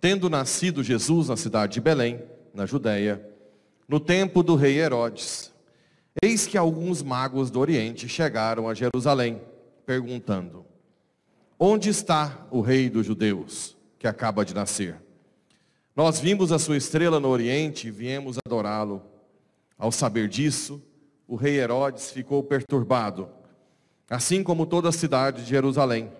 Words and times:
Tendo 0.00 0.30
nascido 0.30 0.82
Jesus 0.82 1.28
na 1.28 1.36
cidade 1.36 1.74
de 1.74 1.80
Belém, 1.80 2.22
na 2.54 2.64
Judéia, 2.64 3.22
no 3.86 4.00
tempo 4.00 4.42
do 4.42 4.56
rei 4.56 4.78
Herodes, 4.78 5.52
eis 6.22 6.46
que 6.46 6.56
alguns 6.56 7.02
magos 7.02 7.50
do 7.50 7.60
Oriente 7.60 8.08
chegaram 8.08 8.66
a 8.66 8.74
Jerusalém, 8.74 9.42
perguntando: 9.84 10.64
Onde 11.58 11.90
está 11.90 12.46
o 12.50 12.62
rei 12.62 12.88
dos 12.88 13.04
judeus, 13.04 13.76
que 13.98 14.06
acaba 14.06 14.44
de 14.44 14.54
nascer? 14.54 14.96
Nós 16.02 16.18
vimos 16.18 16.50
a 16.50 16.58
sua 16.58 16.78
estrela 16.78 17.20
no 17.20 17.28
Oriente 17.28 17.88
e 17.88 17.90
viemos 17.90 18.38
adorá-lo. 18.42 19.02
Ao 19.76 19.92
saber 19.92 20.28
disso, 20.28 20.82
o 21.28 21.36
rei 21.36 21.60
Herodes 21.60 22.10
ficou 22.10 22.42
perturbado, 22.42 23.28
assim 24.08 24.42
como 24.42 24.64
toda 24.64 24.88
a 24.88 24.92
cidade 24.92 25.42
de 25.42 25.50
Jerusalém. 25.50 26.10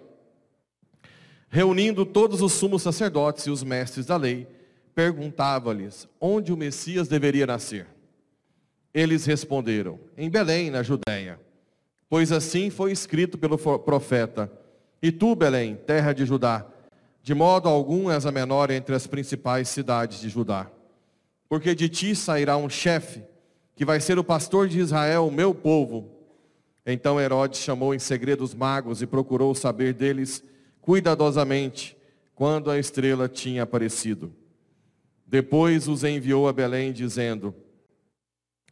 Reunindo 1.49 2.05
todos 2.05 2.43
os 2.43 2.53
sumos 2.53 2.83
sacerdotes 2.83 3.47
e 3.47 3.51
os 3.51 3.65
mestres 3.65 4.05
da 4.05 4.19
lei, 4.19 4.47
perguntava-lhes 4.95 6.07
onde 6.21 6.53
o 6.53 6.59
Messias 6.59 7.09
deveria 7.09 7.47
nascer. 7.47 7.87
Eles 8.93 9.25
responderam: 9.25 9.99
Em 10.15 10.29
Belém, 10.29 10.69
na 10.69 10.83
Judéia, 10.83 11.41
pois 12.07 12.31
assim 12.31 12.69
foi 12.69 12.93
escrito 12.93 13.39
pelo 13.39 13.57
profeta: 13.57 14.53
E 15.01 15.11
tu, 15.11 15.35
Belém, 15.35 15.75
terra 15.75 16.13
de 16.13 16.27
Judá, 16.27 16.67
de 17.31 17.35
modo 17.35 17.69
algum 17.69 18.11
és 18.11 18.27
a 18.27 18.33
menor 18.33 18.73
entre 18.73 18.93
as 18.93 19.07
principais 19.07 19.69
cidades 19.69 20.19
de 20.19 20.29
Judá. 20.29 20.69
Porque 21.49 21.77
de 21.77 21.89
ti 21.89 22.17
sairá 22.17 22.57
um 22.57 22.69
chefe, 22.69 23.23
que 23.77 23.85
vai 23.85 24.01
ser 24.01 24.19
o 24.19 24.25
pastor 24.25 24.67
de 24.67 24.81
Israel, 24.81 25.29
o 25.29 25.31
meu 25.31 25.55
povo. 25.55 26.11
Então 26.85 27.21
Herodes 27.21 27.61
chamou 27.61 27.95
em 27.95 28.01
segredo 28.01 28.43
os 28.43 28.53
magos 28.53 29.01
e 29.01 29.07
procurou 29.07 29.55
saber 29.55 29.95
deles 29.95 30.43
cuidadosamente 30.81 31.97
quando 32.35 32.69
a 32.69 32.81
estrela 32.81 33.29
tinha 33.29 33.63
aparecido. 33.63 34.35
Depois 35.25 35.87
os 35.87 36.03
enviou 36.03 36.49
a 36.49 36.53
Belém, 36.53 36.93
dizendo: 36.93 37.55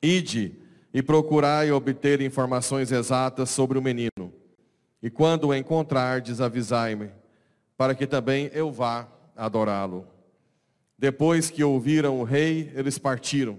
Ide 0.02 0.56
e 0.92 1.00
procurai 1.00 1.70
obter 1.70 2.20
informações 2.20 2.90
exatas 2.90 3.50
sobre 3.50 3.78
o 3.78 3.82
menino. 3.82 4.32
E 5.00 5.08
quando 5.08 5.46
o 5.46 5.54
encontrardes, 5.54 6.40
avisai-me, 6.40 7.10
para 7.78 7.94
que 7.94 8.08
também 8.08 8.50
eu 8.52 8.72
vá 8.72 9.06
adorá-lo. 9.36 10.04
Depois 10.98 11.48
que 11.48 11.62
ouviram 11.62 12.18
o 12.18 12.24
rei, 12.24 12.72
eles 12.74 12.98
partiram. 12.98 13.56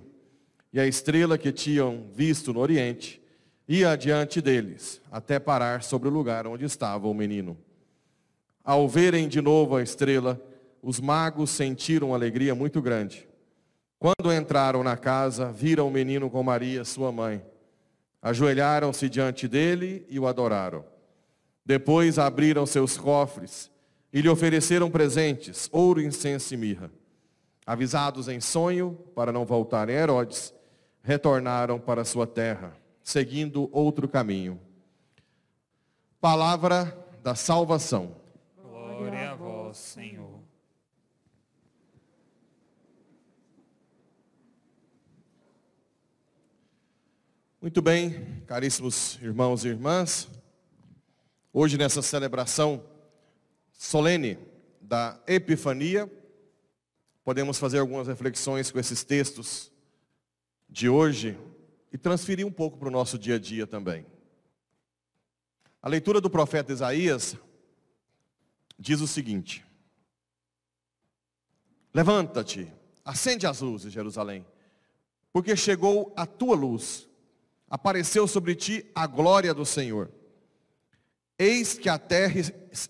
E 0.73 0.79
a 0.79 0.85
estrela 0.85 1.37
que 1.37 1.53
tinham 1.53 2.03
visto 2.13 2.51
no 2.51 2.59
oriente 2.59 3.21
ia 3.65 3.91
adiante 3.91 4.41
deles, 4.41 5.01
até 5.09 5.39
parar 5.39 5.83
sobre 5.83 6.09
o 6.09 6.11
lugar 6.11 6.45
onde 6.45 6.65
estava 6.65 7.07
o 7.07 7.13
menino. 7.13 7.57
Ao 8.61 8.89
verem 8.89 9.25
de 9.29 9.39
novo 9.39 9.77
a 9.77 9.81
estrela, 9.81 10.39
os 10.81 10.99
magos 10.99 11.49
sentiram 11.49 12.13
alegria 12.13 12.53
muito 12.53 12.81
grande. 12.81 13.25
Quando 13.97 14.33
entraram 14.33 14.83
na 14.83 14.97
casa, 14.97 15.49
viram 15.49 15.87
o 15.87 15.91
menino 15.91 16.29
com 16.29 16.43
Maria, 16.43 16.83
sua 16.83 17.09
mãe. 17.09 17.41
Ajoelharam-se 18.21 19.07
diante 19.07 19.47
dele 19.47 20.05
e 20.09 20.19
o 20.19 20.27
adoraram. 20.27 20.83
Depois 21.65 22.19
abriram 22.19 22.65
seus 22.65 22.97
cofres 22.97 23.71
e 24.11 24.21
lhe 24.21 24.29
ofereceram 24.29 24.89
presentes, 24.89 25.69
ouro, 25.71 26.01
incenso 26.01 26.53
e 26.53 26.57
mirra. 26.57 26.91
Avisados 27.65 28.27
em 28.27 28.39
sonho, 28.39 28.97
para 29.13 29.31
não 29.31 29.45
voltarem 29.45 29.95
a 29.95 29.99
Herodes, 29.99 30.53
retornaram 31.03 31.79
para 31.79 32.03
sua 32.03 32.25
terra, 32.25 32.75
seguindo 33.03 33.69
outro 33.71 34.07
caminho. 34.07 34.59
Palavra 36.19 36.97
da 37.23 37.35
salvação. 37.35 38.15
Glória 38.61 39.31
a 39.31 39.35
vós, 39.35 39.77
Senhor. 39.77 40.39
Muito 47.61 47.81
bem, 47.81 48.41
caríssimos 48.47 49.19
irmãos 49.21 49.65
e 49.65 49.67
irmãs. 49.67 50.29
Hoje 51.51 51.77
nessa 51.77 52.01
celebração 52.01 52.81
solene 53.79 54.37
da 54.81 55.17
Epifania, 55.25 56.11
podemos 57.23 57.57
fazer 57.57 57.79
algumas 57.79 58.07
reflexões 58.07 58.69
com 58.69 58.77
esses 58.77 59.05
textos 59.05 59.71
de 60.69 60.89
hoje 60.89 61.39
e 61.89 61.97
transferir 61.97 62.45
um 62.45 62.51
pouco 62.51 62.77
para 62.77 62.89
o 62.89 62.91
nosso 62.91 63.17
dia 63.17 63.35
a 63.35 63.39
dia 63.39 63.65
também. 63.65 64.05
A 65.81 65.87
leitura 65.87 66.19
do 66.19 66.29
profeta 66.29 66.73
Isaías 66.73 67.37
diz 68.77 68.99
o 68.99 69.07
seguinte: 69.07 69.65
Levanta-te, 71.93 72.69
acende 73.05 73.47
as 73.47 73.61
luzes, 73.61 73.93
Jerusalém, 73.93 74.45
porque 75.31 75.55
chegou 75.55 76.13
a 76.17 76.25
tua 76.25 76.53
luz, 76.53 77.07
apareceu 77.69 78.27
sobre 78.27 78.55
ti 78.55 78.85
a 78.93 79.07
glória 79.07 79.53
do 79.53 79.65
Senhor. 79.65 80.18
Eis 81.41 81.77
que 81.77 81.87
a 81.87 81.97
terra 81.97 82.41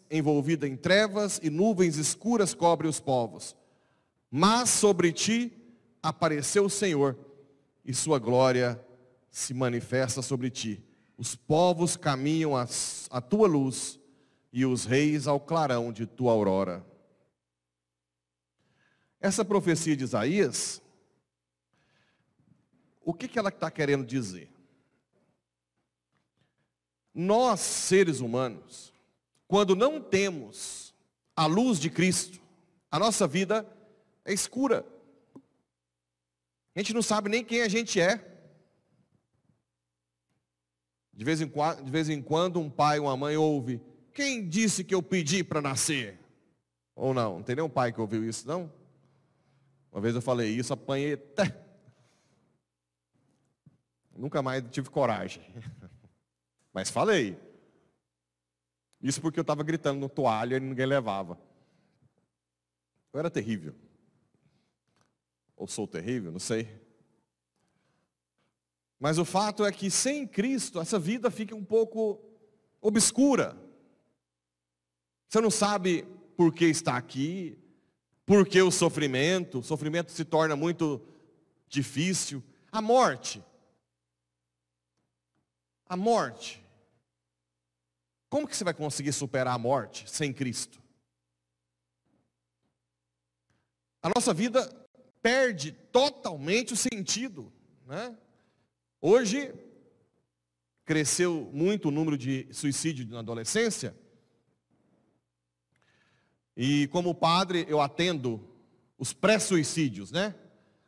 envolvida 0.09 0.67
em 0.67 0.75
trevas 0.75 1.39
e 1.43 1.51
nuvens 1.51 1.97
escuras 1.97 2.55
cobre 2.55 2.87
os 2.87 2.99
povos. 2.99 3.55
Mas 4.31 4.71
sobre 4.71 5.13
ti 5.13 5.53
apareceu 6.01 6.65
o 6.65 6.69
Senhor, 6.69 7.15
e 7.85 7.93
sua 7.93 8.17
glória 8.17 8.83
se 9.29 9.53
manifesta 9.53 10.23
sobre 10.23 10.49
ti. 10.49 10.83
Os 11.15 11.35
povos 11.35 11.95
caminham 11.95 12.53
à 12.55 13.21
tua 13.21 13.47
luz, 13.47 13.99
e 14.51 14.65
os 14.65 14.83
reis 14.85 15.27
ao 15.27 15.39
clarão 15.39 15.91
de 15.91 16.07
tua 16.07 16.31
aurora. 16.31 16.83
Essa 19.21 19.45
profecia 19.45 19.95
de 19.95 20.03
Isaías, 20.03 20.81
o 22.99 23.13
que, 23.13 23.27
que 23.27 23.37
ela 23.37 23.49
está 23.49 23.69
querendo 23.69 24.05
dizer? 24.05 24.49
Nós, 27.13 27.59
seres 27.59 28.19
humanos, 28.19 28.93
quando 29.47 29.75
não 29.75 30.01
temos 30.01 30.93
a 31.35 31.45
luz 31.45 31.79
de 31.79 31.89
Cristo, 31.89 32.39
a 32.91 32.99
nossa 32.99 33.27
vida 33.27 33.67
é 34.25 34.33
escura. 34.33 34.85
A 36.75 36.79
gente 36.79 36.93
não 36.93 37.01
sabe 37.01 37.29
nem 37.29 37.43
quem 37.43 37.61
a 37.61 37.67
gente 37.67 37.99
é. 37.99 38.25
De 41.13 41.25
vez 41.25 41.41
em, 41.41 41.47
de 41.47 41.91
vez 41.91 42.09
em 42.09 42.21
quando 42.21 42.59
um 42.59 42.69
pai 42.69 42.99
ou 42.99 43.07
uma 43.07 43.17
mãe 43.17 43.35
ouve, 43.35 43.81
quem 44.13 44.47
disse 44.47 44.83
que 44.83 44.95
eu 44.95 45.03
pedi 45.03 45.43
para 45.43 45.61
nascer? 45.61 46.17
Ou 46.95 47.13
não? 47.13 47.35
Não 47.35 47.43
tem 47.43 47.55
nenhum 47.55 47.69
pai 47.69 47.91
que 47.91 47.99
ouviu 47.99 48.23
isso, 48.23 48.47
não? 48.47 48.71
Uma 49.91 50.01
vez 50.01 50.15
eu 50.15 50.21
falei 50.21 50.49
isso, 50.49 50.71
apanhei 50.71 51.13
até. 51.13 51.57
Nunca 54.15 54.41
mais 54.41 54.63
tive 54.69 54.89
coragem. 54.89 55.43
Mas 56.73 56.89
falei. 56.89 57.37
Isso 59.01 59.21
porque 59.21 59.39
eu 59.39 59.43
estava 59.43 59.63
gritando 59.63 59.99
no 59.99 60.09
toalha 60.09 60.57
e 60.57 60.59
ninguém 60.59 60.85
levava. 60.85 61.39
Eu 63.13 63.19
era 63.19 63.29
terrível. 63.29 63.73
Ou 65.55 65.67
sou 65.67 65.87
terrível, 65.87 66.31
não 66.31 66.39
sei. 66.39 66.67
Mas 68.99 69.17
o 69.17 69.25
fato 69.25 69.65
é 69.65 69.71
que 69.71 69.89
sem 69.89 70.27
Cristo 70.27 70.79
essa 70.79 70.99
vida 70.99 71.31
fica 71.31 71.55
um 71.55 71.63
pouco 71.63 72.21
obscura. 72.81 73.57
Você 75.27 75.39
não 75.39 75.49
sabe 75.49 76.05
por 76.35 76.53
que 76.53 76.65
está 76.65 76.97
aqui, 76.97 77.57
por 78.25 78.47
que 78.47 78.61
o 78.61 78.71
sofrimento, 78.71 79.59
o 79.59 79.63
sofrimento 79.63 80.11
se 80.11 80.25
torna 80.25 80.55
muito 80.55 81.01
difícil. 81.67 82.43
A 82.71 82.81
morte. 82.81 83.43
A 85.89 85.97
morte. 85.97 86.63
Como 88.29 88.47
que 88.47 88.55
você 88.55 88.63
vai 88.63 88.75
conseguir 88.75 89.11
superar 89.11 89.55
a 89.55 89.57
morte 89.57 90.09
sem 90.09 90.31
Cristo? 90.31 90.79
A 94.01 94.09
nossa 94.15 94.33
vida 94.33 94.69
perde 95.21 95.71
totalmente 95.91 96.73
o 96.73 96.77
sentido. 96.77 97.51
Né? 97.85 98.15
Hoje, 99.01 99.51
cresceu 100.85 101.49
muito 101.51 101.87
o 101.87 101.91
número 101.91 102.17
de 102.17 102.47
suicídio 102.51 103.07
na 103.07 103.19
adolescência. 103.19 103.95
E 106.55 106.87
como 106.87 107.15
padre, 107.15 107.65
eu 107.67 107.81
atendo 107.81 108.47
os 108.97 109.13
pré-suicídios, 109.13 110.11
né? 110.11 110.35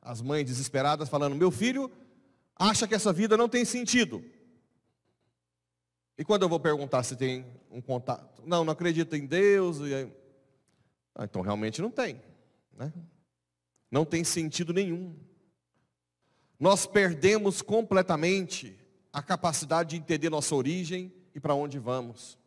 As 0.02 0.22
mães 0.22 0.46
desesperadas 0.46 1.08
falando: 1.08 1.36
meu 1.36 1.50
filho 1.50 1.90
acha 2.56 2.88
que 2.88 2.94
essa 2.94 3.14
vida 3.14 3.38
não 3.38 3.48
tem 3.48 3.64
sentido. 3.64 4.24
E 6.22 6.24
quando 6.24 6.44
eu 6.44 6.50
vou 6.50 6.60
perguntar 6.60 7.02
se 7.02 7.16
tem 7.16 7.44
um 7.72 7.82
contato, 7.82 8.44
não, 8.46 8.64
não 8.64 8.74
acredita 8.74 9.18
em 9.18 9.26
Deus, 9.26 9.80
e 9.80 10.08
ah, 11.16 11.24
então 11.24 11.42
realmente 11.42 11.82
não 11.82 11.90
tem, 11.90 12.22
né? 12.78 12.94
Não 13.90 14.06
tem 14.06 14.24
sentido 14.24 14.72
nenhum. 14.72 15.16
nós 16.60 16.86
perdemos 16.86 17.64
completamente 17.64 18.78
a 19.12 19.24
capacidade 19.24 19.90
de 19.90 19.96
entender 19.96 20.30
nossa 20.30 20.54
origem 20.54 21.12
e 21.34 21.40
para 21.40 21.56
onde 21.56 21.80
vamos. 21.80 22.38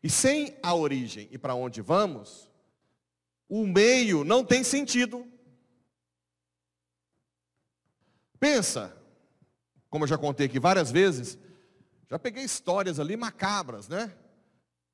E 0.00 0.08
sem 0.08 0.56
a 0.62 0.72
origem 0.72 1.26
e 1.32 1.36
para 1.36 1.56
onde 1.56 1.82
vamos, 1.82 2.48
o 3.48 3.66
meio 3.66 4.22
não 4.22 4.44
tem 4.44 4.62
sentido. 4.62 5.26
Pensa, 8.38 8.96
como 9.90 10.04
eu 10.04 10.08
já 10.08 10.16
contei 10.16 10.46
aqui 10.46 10.60
várias 10.60 10.92
vezes, 10.92 11.36
já 12.10 12.18
peguei 12.18 12.42
histórias 12.42 12.98
ali 12.98 13.16
macabras, 13.16 13.88
né? 13.88 14.12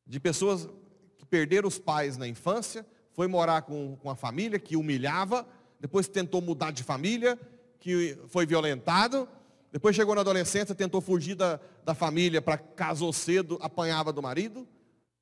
De 0.06 0.20
pessoas 0.20 0.68
que 1.16 1.24
perderam 1.24 1.66
os 1.66 1.78
pais 1.78 2.18
na 2.18 2.28
infância, 2.28 2.84
foi 3.14 3.26
morar 3.26 3.62
com, 3.62 3.96
com 3.96 4.10
a 4.10 4.14
família 4.14 4.58
que 4.58 4.76
humilhava, 4.76 5.48
depois 5.80 6.06
tentou 6.06 6.42
mudar 6.42 6.70
de 6.70 6.82
família, 6.82 7.38
que 7.80 8.18
foi 8.28 8.44
violentado, 8.44 9.26
depois 9.72 9.96
chegou 9.96 10.14
na 10.14 10.20
adolescência, 10.20 10.74
tentou 10.74 11.00
fugir 11.00 11.34
da, 11.34 11.58
da 11.82 11.94
família 11.94 12.42
para 12.42 12.58
casou 12.58 13.12
cedo, 13.12 13.58
apanhava 13.62 14.12
do 14.12 14.22
marido. 14.22 14.68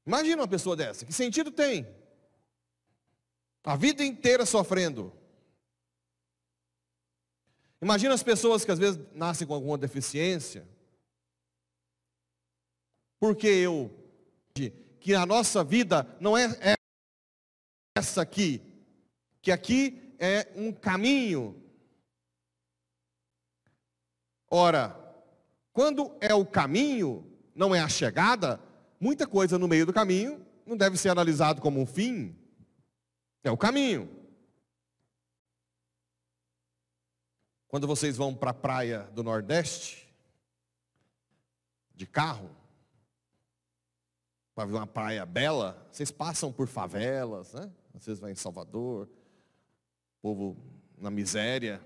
Imagina 0.04 0.42
uma 0.42 0.48
pessoa 0.48 0.74
dessa, 0.74 1.06
que 1.06 1.12
sentido 1.12 1.52
tem? 1.52 1.86
A 3.62 3.76
vida 3.76 4.04
inteira 4.04 4.44
sofrendo. 4.44 5.12
Imagina 7.80 8.14
as 8.14 8.22
pessoas 8.22 8.64
que 8.64 8.72
às 8.72 8.78
vezes 8.78 9.00
nascem 9.14 9.46
com 9.46 9.54
alguma 9.54 9.78
deficiência. 9.78 10.66
Porque 13.18 13.46
eu, 13.46 13.90
que 15.00 15.14
a 15.14 15.24
nossa 15.26 15.62
vida 15.64 16.06
não 16.20 16.36
é, 16.36 16.44
é 16.60 16.74
essa 17.96 18.22
aqui, 18.22 18.62
que 19.40 19.50
aqui 19.50 20.14
é 20.18 20.50
um 20.56 20.72
caminho 20.72 21.64
Ora, 24.56 24.96
quando 25.72 26.16
é 26.20 26.32
o 26.32 26.46
caminho, 26.46 27.28
não 27.56 27.74
é 27.74 27.80
a 27.80 27.88
chegada, 27.88 28.60
muita 29.00 29.26
coisa 29.26 29.58
no 29.58 29.66
meio 29.66 29.84
do 29.84 29.92
caminho 29.92 30.46
não 30.64 30.76
deve 30.76 30.96
ser 30.96 31.08
analisado 31.08 31.60
como 31.60 31.80
um 31.80 31.84
fim. 31.84 32.38
É 33.42 33.50
o 33.50 33.56
caminho. 33.56 34.08
Quando 37.66 37.88
vocês 37.88 38.16
vão 38.16 38.32
para 38.32 38.52
a 38.52 38.54
praia 38.54 39.00
do 39.12 39.24
Nordeste, 39.24 40.08
de 41.92 42.06
carro, 42.06 42.48
para 44.54 44.66
ver 44.66 44.74
uma 44.74 44.86
praia 44.86 45.26
bela, 45.26 45.86
vocês 45.90 46.10
passam 46.10 46.52
por 46.52 46.68
favelas, 46.68 47.52
né? 47.52 47.70
Vocês 47.92 48.18
vão 48.18 48.30
em 48.30 48.34
Salvador, 48.34 49.08
povo 50.22 50.56
na 50.96 51.10
miséria, 51.10 51.84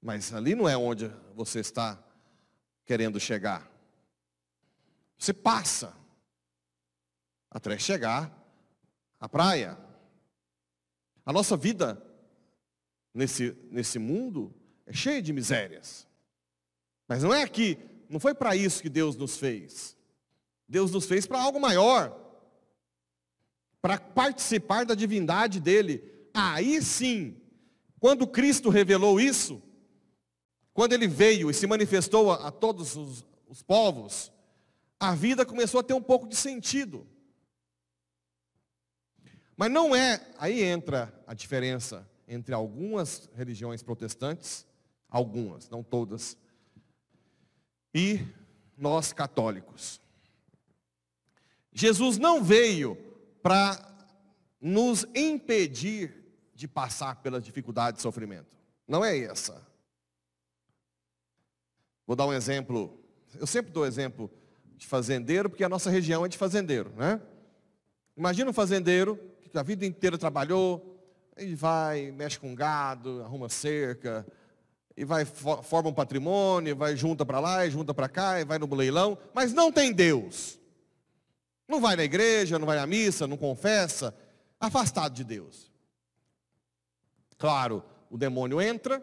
mas 0.00 0.34
ali 0.34 0.54
não 0.54 0.68
é 0.68 0.76
onde 0.76 1.08
você 1.34 1.60
está 1.60 1.98
querendo 2.84 3.18
chegar. 3.18 3.70
Você 5.16 5.32
passa 5.32 5.96
até 7.50 7.78
chegar 7.78 8.30
à 9.18 9.26
praia. 9.26 9.78
A 11.24 11.32
nossa 11.32 11.56
vida 11.56 12.04
nesse, 13.14 13.56
nesse 13.70 13.98
mundo 13.98 14.54
é 14.84 14.92
cheia 14.92 15.22
de 15.22 15.32
misérias. 15.32 16.06
Mas 17.08 17.22
não 17.22 17.32
é 17.32 17.42
aqui, 17.42 17.78
não 18.08 18.20
foi 18.20 18.34
para 18.34 18.56
isso 18.56 18.82
que 18.82 18.88
Deus 18.88 19.16
nos 19.16 19.36
fez. 19.36 19.96
Deus 20.68 20.90
nos 20.90 21.06
fez 21.06 21.26
para 21.26 21.40
algo 21.40 21.60
maior. 21.60 22.20
Para 23.80 23.98
participar 23.98 24.84
da 24.84 24.94
divindade 24.94 25.60
dele. 25.60 26.02
Aí 26.32 26.82
sim, 26.82 27.36
quando 28.00 28.26
Cristo 28.26 28.68
revelou 28.70 29.20
isso, 29.20 29.62
quando 30.72 30.92
ele 30.92 31.06
veio 31.06 31.50
e 31.50 31.54
se 31.54 31.66
manifestou 31.66 32.32
a, 32.32 32.48
a 32.48 32.50
todos 32.50 32.96
os, 32.96 33.24
os 33.48 33.62
povos, 33.62 34.32
a 34.98 35.14
vida 35.14 35.46
começou 35.46 35.80
a 35.80 35.84
ter 35.84 35.94
um 35.94 36.02
pouco 36.02 36.26
de 36.26 36.34
sentido. 36.34 37.06
Mas 39.56 39.70
não 39.70 39.94
é, 39.94 40.20
aí 40.38 40.62
entra 40.62 41.14
a 41.26 41.34
diferença 41.34 42.08
entre 42.26 42.54
algumas 42.54 43.30
religiões 43.34 43.82
protestantes, 43.82 44.66
algumas, 45.08 45.68
não 45.70 45.82
todas, 45.82 46.36
e 47.94 48.20
nós 48.76 49.12
católicos. 49.12 50.00
Jesus 51.72 52.18
não 52.18 52.42
veio 52.42 52.96
para 53.42 53.78
nos 54.60 55.06
impedir 55.14 56.24
de 56.54 56.66
passar 56.66 57.16
pelas 57.16 57.44
dificuldades 57.44 58.00
e 58.00 58.02
sofrimento. 58.02 58.46
Não 58.86 59.04
é 59.04 59.18
essa. 59.18 59.66
Vou 62.06 62.16
dar 62.16 62.26
um 62.26 62.32
exemplo. 62.32 62.98
Eu 63.34 63.46
sempre 63.46 63.72
dou 63.72 63.86
exemplo 63.86 64.30
de 64.76 64.86
fazendeiro, 64.86 65.48
porque 65.48 65.64
a 65.64 65.68
nossa 65.68 65.90
região 65.90 66.24
é 66.24 66.28
de 66.28 66.36
fazendeiro, 66.36 66.90
né? 66.96 67.20
Imagina 68.16 68.50
um 68.50 68.54
fazendeiro 68.54 69.18
que 69.40 69.56
a 69.56 69.62
vida 69.62 69.86
inteira 69.86 70.18
trabalhou, 70.18 70.94
e 71.36 71.54
vai, 71.54 72.12
mexe 72.12 72.38
com 72.38 72.54
gado, 72.54 73.22
arruma 73.22 73.48
cerca, 73.48 74.26
e 74.96 75.04
vai, 75.04 75.24
forma 75.24 75.90
um 75.90 75.94
patrimônio, 75.94 76.76
vai 76.76 76.96
junta 76.96 77.26
para 77.26 77.40
lá, 77.40 77.66
e 77.66 77.70
junta 77.70 77.92
para 77.92 78.08
cá, 78.08 78.40
e 78.40 78.44
vai 78.44 78.58
no 78.58 78.72
leilão, 78.74 79.18
mas 79.32 79.52
não 79.52 79.72
tem 79.72 79.92
Deus. 79.92 80.58
Não 81.66 81.80
vai 81.80 81.96
na 81.96 82.04
igreja, 82.04 82.58
não 82.58 82.66
vai 82.66 82.78
à 82.78 82.86
missa, 82.86 83.26
não 83.26 83.36
confessa, 83.36 84.14
afastado 84.60 85.14
de 85.14 85.24
Deus. 85.24 85.72
Claro, 87.36 87.82
o 88.08 88.16
demônio 88.16 88.60
entra, 88.60 89.02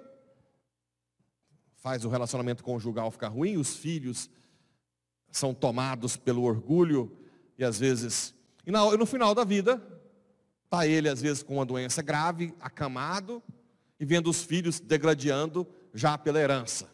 faz 1.75 2.05
o 2.05 2.09
relacionamento 2.09 2.63
conjugal 2.63 3.11
ficar 3.11 3.27
ruim, 3.27 3.57
os 3.57 3.75
filhos 3.75 4.29
são 5.29 5.53
tomados 5.53 6.15
pelo 6.15 6.43
orgulho 6.43 7.17
e 7.57 7.63
às 7.63 7.79
vezes, 7.79 8.33
e 8.65 8.71
no 8.71 9.05
final 9.05 9.35
da 9.35 9.43
vida, 9.43 9.81
está 10.63 10.87
ele 10.87 11.09
às 11.09 11.21
vezes 11.21 11.43
com 11.43 11.55
uma 11.55 11.65
doença 11.65 12.01
grave, 12.01 12.53
acamado, 12.61 13.43
e 13.99 14.05
vendo 14.05 14.29
os 14.29 14.41
filhos 14.41 14.79
degradando 14.79 15.67
já 15.93 16.17
pela 16.17 16.39
herança. 16.39 16.89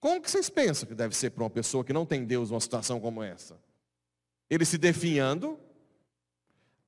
Como 0.00 0.20
que 0.20 0.30
vocês 0.30 0.50
pensam 0.50 0.88
que 0.88 0.94
deve 0.94 1.16
ser 1.16 1.30
para 1.30 1.44
uma 1.44 1.50
pessoa 1.50 1.84
que 1.84 1.92
não 1.92 2.04
tem 2.04 2.24
Deus 2.24 2.50
numa 2.50 2.60
situação 2.60 3.00
como 3.00 3.22
essa? 3.22 3.56
Ele 4.50 4.64
se 4.64 4.76
definhando, 4.76 5.58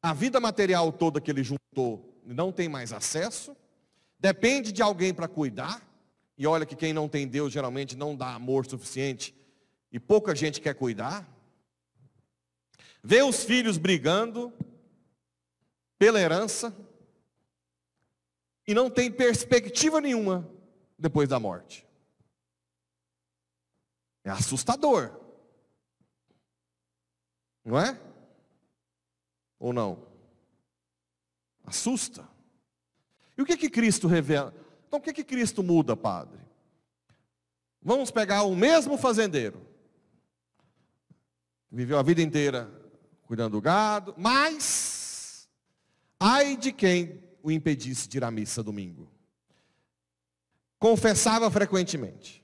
a 0.03 0.13
vida 0.13 0.41
material 0.41 0.93
toda 0.93 1.21
que 1.21 1.31
ele 1.31 1.45
juntou 1.45 2.21
não 2.27 2.51
tem 2.51 2.69
mais 2.69 2.93
acesso, 2.93 3.57
Depende 4.25 4.73
de 4.73 4.81
alguém 4.81 5.13
para 5.13 5.29
cuidar. 5.29 5.87
E 6.39 6.47
olha 6.47 6.65
que 6.65 6.75
quem 6.75 6.95
não 6.95 7.11
tem 7.11 7.29
Deus 7.29 7.53
geralmente 7.53 7.95
não 7.95 8.17
dá 8.17 8.33
amor 8.33 8.65
suficiente. 8.65 9.35
E 9.93 10.01
pouca 10.01 10.35
gente 10.35 10.63
quer 10.63 10.75
cuidar. 10.75 11.29
Vê 13.03 13.23
os 13.23 13.45
filhos 13.45 13.77
brigando 13.77 14.51
pela 15.99 16.19
herança. 16.19 16.75
E 18.67 18.75
não 18.75 18.89
tem 18.89 19.11
perspectiva 19.11 20.01
nenhuma 20.01 20.49
depois 20.99 21.29
da 21.29 21.39
morte. 21.39 21.87
É 24.25 24.31
assustador. 24.31 25.21
Não 27.65 27.79
é? 27.79 28.01
Ou 29.59 29.73
não? 29.73 30.07
Assusta. 31.65 32.29
E 33.37 33.43
o 33.43 33.45
que 33.45 33.57
que 33.57 33.71
Cristo 33.71 34.07
revela? 34.07 34.55
Então 34.87 34.99
o 34.99 35.03
que 35.03 35.13
que 35.13 35.25
Cristo 35.25 35.63
muda, 35.63 35.97
padre? 35.97 36.41
Vamos 37.83 38.11
pegar 38.11 38.45
o 38.45 38.55
mesmo 38.55 38.97
fazendeiro. 38.97 39.61
Viveu 41.71 41.99
a 41.99 42.03
vida 42.03 42.23
inteira 42.23 42.71
cuidando 43.27 43.53
do 43.53 43.61
gado, 43.61 44.15
mas 44.17 45.49
ai 46.21 46.57
de 46.57 46.73
quem 46.73 47.24
o 47.45 47.53
impedisse 47.53 48.09
de 48.09 48.17
ir 48.17 48.25
à 48.25 48.31
missa 48.33 48.61
domingo. 48.61 49.09
Confessava 50.81 51.49
frequentemente. 51.49 52.43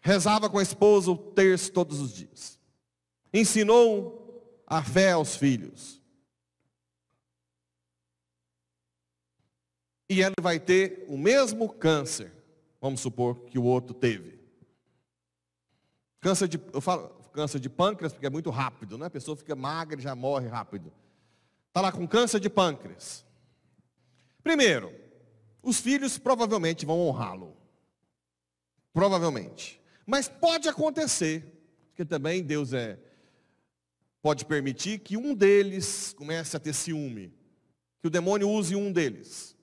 Rezava 0.00 0.48
com 0.48 0.58
a 0.58 0.62
esposa 0.62 1.10
o 1.10 1.18
terço 1.18 1.70
todos 1.70 2.00
os 2.00 2.14
dias. 2.14 2.58
Ensinou 3.34 4.64
a 4.66 4.82
fé 4.82 5.12
aos 5.12 5.36
filhos. 5.36 6.02
e 10.12 10.22
ele 10.22 10.34
vai 10.40 10.60
ter 10.60 11.04
o 11.08 11.16
mesmo 11.16 11.68
câncer, 11.68 12.30
vamos 12.80 13.00
supor 13.00 13.40
que 13.46 13.58
o 13.58 13.64
outro 13.64 13.94
teve. 13.94 14.38
Câncer 16.20 16.48
de, 16.48 16.60
eu 16.72 16.80
falo 16.80 17.08
câncer 17.32 17.58
de 17.58 17.70
pâncreas 17.70 18.12
porque 18.12 18.26
é 18.26 18.30
muito 18.30 18.50
rápido, 18.50 18.98
né? 18.98 19.06
A 19.06 19.10
pessoa 19.10 19.34
fica 19.34 19.56
magra 19.56 19.98
e 19.98 20.02
já 20.02 20.14
morre 20.14 20.48
rápido. 20.48 20.92
Está 21.68 21.80
lá 21.80 21.90
com 21.90 22.06
câncer 22.06 22.38
de 22.38 22.50
pâncreas. 22.50 23.24
Primeiro, 24.42 24.92
os 25.62 25.80
filhos 25.80 26.18
provavelmente 26.18 26.84
vão 26.84 27.00
honrá-lo. 27.00 27.56
Provavelmente. 28.92 29.80
Mas 30.04 30.28
pode 30.28 30.68
acontecer, 30.68 31.44
porque 31.88 32.04
também 32.04 32.42
Deus 32.42 32.72
é 32.72 32.98
pode 34.20 34.44
permitir 34.44 35.00
que 35.00 35.16
um 35.16 35.34
deles 35.34 36.12
comece 36.12 36.56
a 36.56 36.60
ter 36.60 36.72
ciúme, 36.72 37.34
que 38.00 38.06
o 38.06 38.10
demônio 38.10 38.48
use 38.48 38.76
um 38.76 38.92
deles 38.92 39.56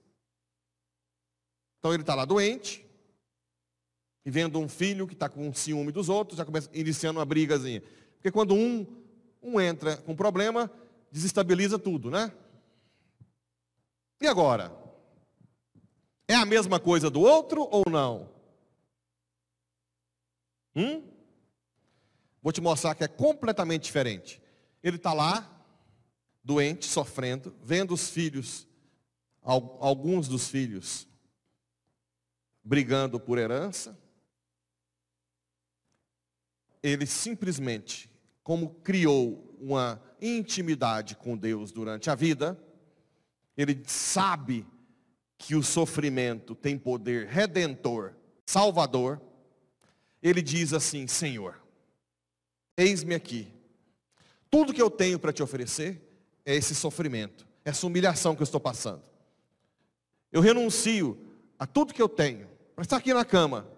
Então 1.79 1.93
ele 1.93 2.03
está 2.03 2.13
lá 2.13 2.25
doente, 2.25 2.85
e 4.25 4.29
vendo 4.29 4.59
um 4.59 4.67
filho 4.67 5.07
que 5.07 5.13
está 5.13 5.29
com 5.29 5.53
ciúme 5.53 5.91
dos 5.91 6.09
outros, 6.09 6.37
já 6.37 6.45
começa 6.45 6.69
iniciando 6.73 7.19
uma 7.19 7.25
brigazinha. 7.25 7.81
Porque 8.15 8.29
quando 8.31 8.53
um, 8.53 8.85
um 9.41 9.59
entra 9.61 9.95
com 9.97 10.13
problema, 10.15 10.69
desestabiliza 11.09 11.79
tudo, 11.79 12.11
né? 12.11 12.31
E 14.21 14.27
agora? 14.27 14.71
É 16.27 16.35
a 16.35 16.45
mesma 16.45 16.79
coisa 16.79 17.09
do 17.09 17.21
outro 17.21 17.67
ou 17.71 17.83
não? 17.89 18.29
Hum? 20.75 21.03
Vou 22.41 22.51
te 22.51 22.61
mostrar 22.61 22.95
que 22.95 23.03
é 23.03 23.07
completamente 23.07 23.83
diferente. 23.83 24.41
Ele 24.83 24.97
está 24.97 25.13
lá, 25.13 25.65
doente, 26.43 26.85
sofrendo, 26.85 27.55
vendo 27.63 27.93
os 27.93 28.09
filhos, 28.09 28.67
alguns 29.41 30.27
dos 30.27 30.47
filhos, 30.47 31.07
brigando 32.63 33.19
por 33.19 33.37
herança. 33.37 33.97
Ele 36.81 37.05
simplesmente, 37.05 38.09
como 38.43 38.75
criou 38.75 39.57
uma 39.59 40.01
intimidade 40.21 41.15
com 41.15 41.35
Deus 41.35 41.71
durante 41.71 42.09
a 42.09 42.15
vida, 42.15 42.57
ele 43.59 43.83
sabe 43.85 44.65
que 45.37 45.53
o 45.53 45.61
sofrimento 45.61 46.55
tem 46.55 46.77
poder 46.77 47.27
redentor, 47.27 48.13
salvador. 48.45 49.21
Ele 50.23 50.41
diz 50.41 50.71
assim: 50.71 51.05
Senhor, 51.07 51.61
eis-me 52.77 53.13
aqui. 53.13 53.51
Tudo 54.49 54.73
que 54.73 54.81
eu 54.81 54.89
tenho 54.89 55.19
para 55.19 55.33
te 55.33 55.43
oferecer 55.43 56.01
é 56.45 56.55
esse 56.55 56.73
sofrimento, 56.73 57.45
essa 57.65 57.85
humilhação 57.85 58.33
que 58.33 58.41
eu 58.41 58.45
estou 58.45 58.61
passando. 58.61 59.03
Eu 60.31 60.39
renuncio 60.39 61.19
a 61.59 61.67
tudo 61.67 61.93
que 61.93 62.01
eu 62.01 62.07
tenho 62.07 62.47
para 62.73 62.83
estar 62.83 62.95
aqui 62.95 63.13
na 63.13 63.25
cama. 63.25 63.69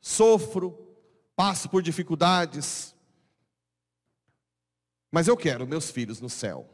Sofro, 0.00 0.76
passo 1.36 1.68
por 1.68 1.84
dificuldades, 1.84 2.96
mas 5.08 5.28
eu 5.28 5.36
quero 5.36 5.68
meus 5.68 5.88
filhos 5.88 6.20
no 6.20 6.28
céu. 6.28 6.71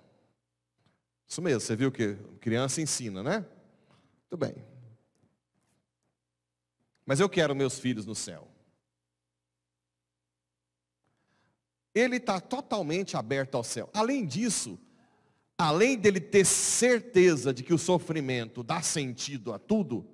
Isso 1.28 1.42
mesmo, 1.42 1.60
você 1.60 1.76
viu 1.76 1.92
que 1.92 2.14
criança 2.40 2.80
ensina, 2.80 3.22
né? 3.22 3.44
Tudo 4.30 4.40
bem. 4.40 4.54
Mas 7.04 7.20
eu 7.20 7.28
quero 7.28 7.54
meus 7.54 7.78
filhos 7.78 8.06
no 8.06 8.14
céu. 8.14 8.48
Ele 11.94 12.16
está 12.16 12.40
totalmente 12.40 13.16
aberto 13.16 13.56
ao 13.56 13.64
céu. 13.64 13.90
Além 13.92 14.24
disso, 14.24 14.78
além 15.56 15.98
dele 15.98 16.20
ter 16.20 16.46
certeza 16.46 17.52
de 17.52 17.62
que 17.62 17.74
o 17.74 17.78
sofrimento 17.78 18.62
dá 18.62 18.80
sentido 18.80 19.52
a 19.52 19.58
tudo, 19.58 20.08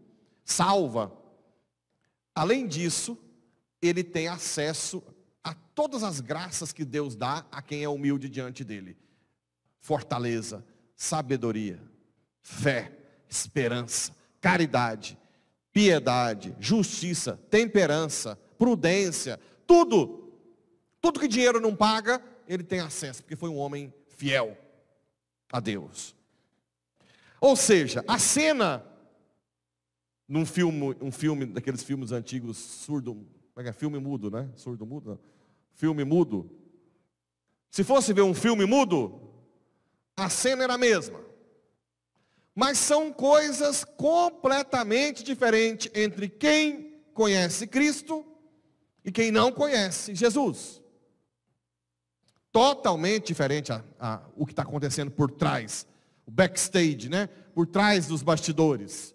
salva, 0.44 1.16
além 2.34 2.66
disso, 2.66 3.18
ele 3.80 4.02
tem 4.02 4.26
acesso 4.26 5.02
a 5.44 5.54
todas 5.54 6.02
as 6.02 6.20
graças 6.20 6.72
que 6.72 6.84
Deus 6.84 7.14
dá 7.14 7.46
a 7.52 7.60
quem 7.60 7.84
é 7.84 7.88
humilde 7.88 8.28
diante 8.28 8.64
dele. 8.64 8.96
Fortaleza, 9.78 10.64
sabedoria, 11.04 11.78
fé, 12.40 12.90
esperança, 13.28 14.16
caridade, 14.40 15.18
piedade, 15.72 16.56
justiça, 16.58 17.38
temperança, 17.50 18.38
prudência, 18.58 19.38
tudo. 19.66 20.32
Tudo 21.00 21.20
que 21.20 21.28
dinheiro 21.28 21.60
não 21.60 21.76
paga, 21.76 22.22
ele 22.48 22.62
tem 22.62 22.80
acesso, 22.80 23.22
porque 23.22 23.36
foi 23.36 23.50
um 23.50 23.58
homem 23.58 23.92
fiel 24.16 24.56
a 25.52 25.60
Deus. 25.60 26.16
Ou 27.40 27.54
seja, 27.54 28.02
a 28.08 28.18
cena 28.18 28.82
num 30.26 30.46
filme, 30.46 30.96
um 31.02 31.12
filme 31.12 31.44
daqueles 31.44 31.82
filmes 31.82 32.12
antigos 32.12 32.56
surdo, 32.56 33.26
é, 33.56 33.68
é 33.68 33.72
filme 33.72 33.98
mudo, 33.98 34.30
né? 34.30 34.48
Surdo 34.56 34.86
mudo, 34.86 35.10
não. 35.10 35.18
filme 35.74 36.02
mudo. 36.02 36.50
Se 37.70 37.84
fosse 37.84 38.14
ver 38.14 38.22
um 38.22 38.32
filme 38.32 38.64
mudo, 38.64 39.33
a 40.16 40.28
cena 40.28 40.64
era 40.64 40.74
a 40.74 40.78
mesma. 40.78 41.20
Mas 42.54 42.78
são 42.78 43.12
coisas 43.12 43.84
completamente 43.84 45.24
diferentes 45.24 45.90
entre 45.94 46.28
quem 46.28 47.02
conhece 47.12 47.66
Cristo 47.66 48.24
e 49.04 49.10
quem 49.10 49.30
não 49.32 49.50
conhece 49.50 50.14
Jesus. 50.14 50.80
Totalmente 52.52 53.26
diferente 53.26 53.72
a, 53.72 53.82
a 53.98 54.20
o 54.36 54.46
que 54.46 54.52
está 54.52 54.62
acontecendo 54.62 55.10
por 55.10 55.30
trás, 55.30 55.84
o 56.24 56.30
backstage, 56.30 57.08
né? 57.08 57.28
Por 57.52 57.66
trás 57.66 58.06
dos 58.06 58.22
bastidores. 58.22 59.14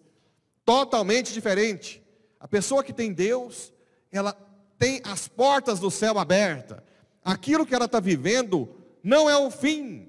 Totalmente 0.66 1.32
diferente. 1.32 2.04
A 2.40 2.48
pessoa 2.48 2.84
que 2.84 2.92
tem 2.92 3.14
Deus, 3.14 3.74
ela 4.12 4.34
tem 4.78 5.02
as 5.06 5.28
portas 5.28 5.80
do 5.80 5.90
céu 5.90 6.20
abertas. 6.20 6.82
Aquilo 7.24 7.66
que 7.66 7.74
ela 7.74 7.86
está 7.86 8.02
vivendo 8.02 8.76
não 9.02 9.30
é 9.30 9.38
o 9.38 9.50
fim, 9.50 10.09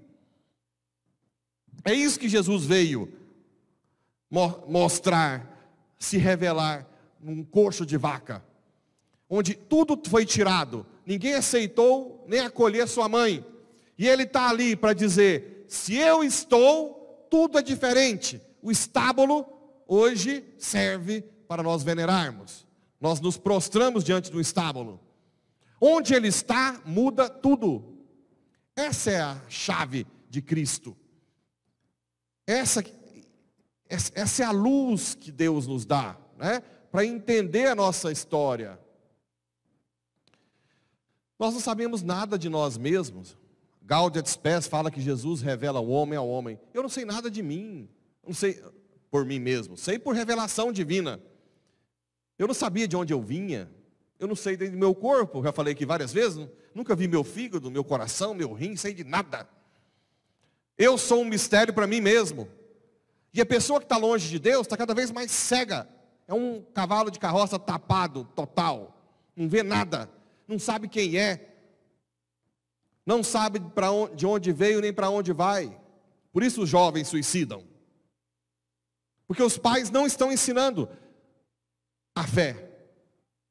é 1.84 1.94
isso 1.94 2.18
que 2.18 2.28
Jesus 2.28 2.64
veio 2.64 3.12
mostrar, 4.68 5.46
se 5.98 6.16
revelar 6.16 6.86
num 7.20 7.42
coxo 7.42 7.84
de 7.84 7.96
vaca, 7.96 8.44
onde 9.28 9.54
tudo 9.54 10.00
foi 10.08 10.24
tirado, 10.24 10.86
ninguém 11.04 11.34
aceitou 11.34 12.24
nem 12.28 12.40
acolher 12.40 12.88
sua 12.88 13.08
mãe, 13.08 13.44
e 13.98 14.08
ele 14.08 14.22
está 14.22 14.48
ali 14.48 14.74
para 14.74 14.92
dizer: 14.92 15.66
se 15.68 15.94
eu 15.94 16.24
estou, 16.24 17.26
tudo 17.30 17.58
é 17.58 17.62
diferente. 17.62 18.40
O 18.62 18.70
estábulo 18.70 19.46
hoje 19.86 20.44
serve 20.58 21.22
para 21.46 21.62
nós 21.62 21.82
venerarmos. 21.82 22.66
Nós 23.00 23.20
nos 23.20 23.36
prostramos 23.36 24.04
diante 24.04 24.30
do 24.30 24.40
estábulo. 24.40 25.00
Onde 25.80 26.14
ele 26.14 26.28
está, 26.28 26.80
muda 26.84 27.28
tudo. 27.28 27.98
Essa 28.76 29.10
é 29.10 29.20
a 29.20 29.40
chave 29.48 30.06
de 30.28 30.42
Cristo. 30.42 30.96
Essa, 32.50 32.84
essa 33.88 34.42
é 34.42 34.44
a 34.44 34.50
luz 34.50 35.14
que 35.14 35.30
Deus 35.30 35.68
nos 35.68 35.84
dá, 35.84 36.16
né? 36.36 36.60
Para 36.90 37.06
entender 37.06 37.66
a 37.66 37.76
nossa 37.76 38.10
história. 38.10 38.76
Nós 41.38 41.54
não 41.54 41.60
sabemos 41.60 42.02
nada 42.02 42.36
de 42.36 42.48
nós 42.48 42.76
mesmos. 42.76 43.38
Gaudia 43.80 44.20
Spes 44.26 44.66
fala 44.66 44.90
que 44.90 45.00
Jesus 45.00 45.40
revela 45.40 45.78
o 45.78 45.90
homem 45.90 46.18
ao 46.18 46.28
homem. 46.28 46.58
Eu 46.74 46.82
não 46.82 46.88
sei 46.88 47.04
nada 47.04 47.30
de 47.30 47.40
mim. 47.40 47.88
Não 48.26 48.34
sei 48.34 48.60
por 49.12 49.24
mim 49.24 49.38
mesmo. 49.38 49.76
Sei 49.76 49.96
por 49.96 50.16
revelação 50.16 50.72
divina. 50.72 51.20
Eu 52.36 52.48
não 52.48 52.54
sabia 52.54 52.88
de 52.88 52.96
onde 52.96 53.12
eu 53.12 53.22
vinha. 53.22 53.70
Eu 54.18 54.26
não 54.26 54.34
sei 54.34 54.56
do 54.56 54.76
meu 54.76 54.92
corpo. 54.92 55.40
Já 55.40 55.52
falei 55.52 55.72
aqui 55.72 55.86
várias 55.86 56.12
vezes. 56.12 56.48
Nunca 56.74 56.96
vi 56.96 57.06
meu 57.06 57.22
fígado, 57.22 57.70
meu 57.70 57.84
coração, 57.84 58.34
meu 58.34 58.52
rim. 58.52 58.74
Sei 58.74 58.92
de 58.92 59.04
nada. 59.04 59.48
Eu 60.80 60.96
sou 60.96 61.20
um 61.20 61.26
mistério 61.26 61.74
para 61.74 61.86
mim 61.86 62.00
mesmo. 62.00 62.48
E 63.34 63.40
a 63.42 63.44
pessoa 63.44 63.80
que 63.80 63.84
está 63.84 63.98
longe 63.98 64.30
de 64.30 64.38
Deus 64.38 64.62
está 64.62 64.78
cada 64.78 64.94
vez 64.94 65.10
mais 65.10 65.30
cega. 65.30 65.86
É 66.26 66.32
um 66.32 66.62
cavalo 66.72 67.10
de 67.10 67.18
carroça 67.18 67.58
tapado, 67.58 68.24
total. 68.34 68.96
Não 69.36 69.46
vê 69.46 69.62
nada. 69.62 70.10
Não 70.48 70.58
sabe 70.58 70.88
quem 70.88 71.18
é. 71.18 71.54
Não 73.04 73.22
sabe 73.22 73.60
onde, 73.92 74.16
de 74.16 74.26
onde 74.26 74.52
veio 74.52 74.80
nem 74.80 74.90
para 74.90 75.10
onde 75.10 75.34
vai. 75.34 75.78
Por 76.32 76.42
isso 76.42 76.62
os 76.62 76.70
jovens 76.70 77.08
suicidam. 77.08 77.62
Porque 79.26 79.42
os 79.42 79.58
pais 79.58 79.90
não 79.90 80.06
estão 80.06 80.32
ensinando 80.32 80.88
a 82.14 82.26
fé. 82.26 82.70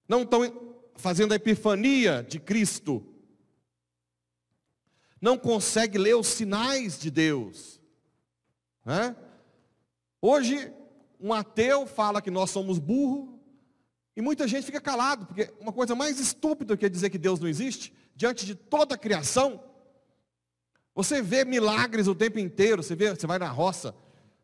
Não 0.08 0.24
estão 0.24 0.52
fazendo 0.96 1.34
a 1.34 1.36
epifania 1.36 2.26
de 2.28 2.40
Cristo 2.40 3.06
não 5.22 5.38
consegue 5.38 5.98
ler 5.98 6.16
os 6.16 6.28
sinais 6.28 7.00
de 7.00 7.12
Deus. 7.12 7.80
Né? 8.86 9.16
Hoje, 10.22 10.72
um 11.20 11.34
ateu 11.34 11.86
fala 11.86 12.22
que 12.22 12.32
nós 12.32 12.50
somos 12.50 12.80
burros, 12.80 13.38
e 14.16 14.22
muita 14.22 14.48
gente 14.48 14.66
fica 14.66 14.82
calado, 14.82 15.26
porque 15.26 15.54
uma 15.60 15.72
coisa 15.72 15.96
mais 15.96 16.20
estúpida 16.20 16.76
que 16.76 16.86
é 16.86 16.90
dizer 16.90 17.10
que 17.10 17.18
Deus 17.18 17.40
não 17.40 17.48
existe, 17.48 17.94
diante 18.16 18.46
de 18.46 18.54
toda 18.54 18.96
a 18.96 18.98
criação, 18.98 19.64
você 20.94 21.22
vê 21.22 21.46
milagres 21.46 22.08
o 22.08 22.16
tempo 22.16 22.38
inteiro, 22.38 22.84
você, 22.84 22.96
vê, 22.96 23.16
você 23.16 23.26
vai 23.26 23.40
na 23.40 23.48
roça, 23.48 23.96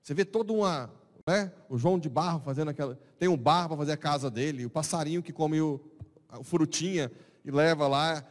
você 0.01 0.13
vê 0.13 0.24
toda 0.24 0.53
uma, 0.53 0.89
né, 1.27 1.51
o 1.67 1.77
João 1.77 2.00
de 2.00 2.08
Barro 2.08 2.39
fazendo 2.39 2.70
aquela, 2.70 2.98
tem 3.20 3.27
um 3.27 3.36
barro 3.36 3.70
para 3.70 3.77
fazer 3.77 3.91
a 3.91 3.98
casa 3.98 4.32
dele, 4.32 4.65
o 4.65 4.70
passarinho 4.70 5.22
que 5.22 5.34
come 5.34 5.60
o, 5.60 5.82
a 6.29 6.41
frutinha 6.44 7.12
e 7.44 7.51
leva 7.51 7.88
lá, 7.88 8.25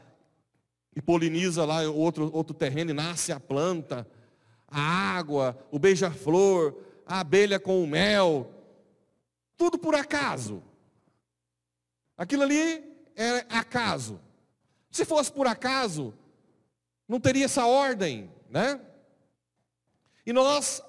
e 0.94 1.02
poliniza 1.02 1.64
lá 1.64 1.82
outro, 1.82 2.30
outro 2.32 2.54
terreno 2.54 2.90
e 2.90 2.94
nasce 2.94 3.32
a 3.32 3.40
planta, 3.40 4.06
a 4.68 4.80
água, 4.80 5.58
o 5.70 5.78
beija-flor, 5.78 6.74
a 7.06 7.20
abelha 7.20 7.58
com 7.58 7.82
o 7.82 7.86
mel, 7.86 8.50
tudo 9.56 9.78
por 9.78 9.94
acaso. 9.94 10.62
Aquilo 12.16 12.42
ali 12.42 12.84
é 13.16 13.44
acaso. 13.48 14.20
Se 14.90 15.04
fosse 15.04 15.32
por 15.32 15.46
acaso, 15.46 16.14
não 17.08 17.18
teria 17.18 17.44
essa 17.44 17.66
ordem, 17.66 18.30
né? 18.48 18.80
E 20.24 20.32
nós 20.32 20.82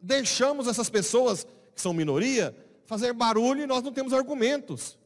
deixamos 0.00 0.66
essas 0.66 0.90
pessoas, 0.90 1.46
que 1.74 1.80
são 1.80 1.92
minoria, 1.92 2.56
fazer 2.86 3.12
barulho 3.12 3.62
e 3.62 3.66
nós 3.66 3.82
não 3.82 3.92
temos 3.92 4.12
argumentos. 4.12 4.98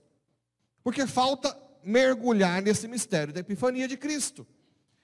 Porque 0.82 1.06
falta 1.06 1.56
mergulhar 1.87 2.61
nesse 2.61 2.88
mistério 2.88 3.33
da 3.33 3.38
epifania 3.38 3.87
de 3.87 3.97
Cristo. 3.97 4.45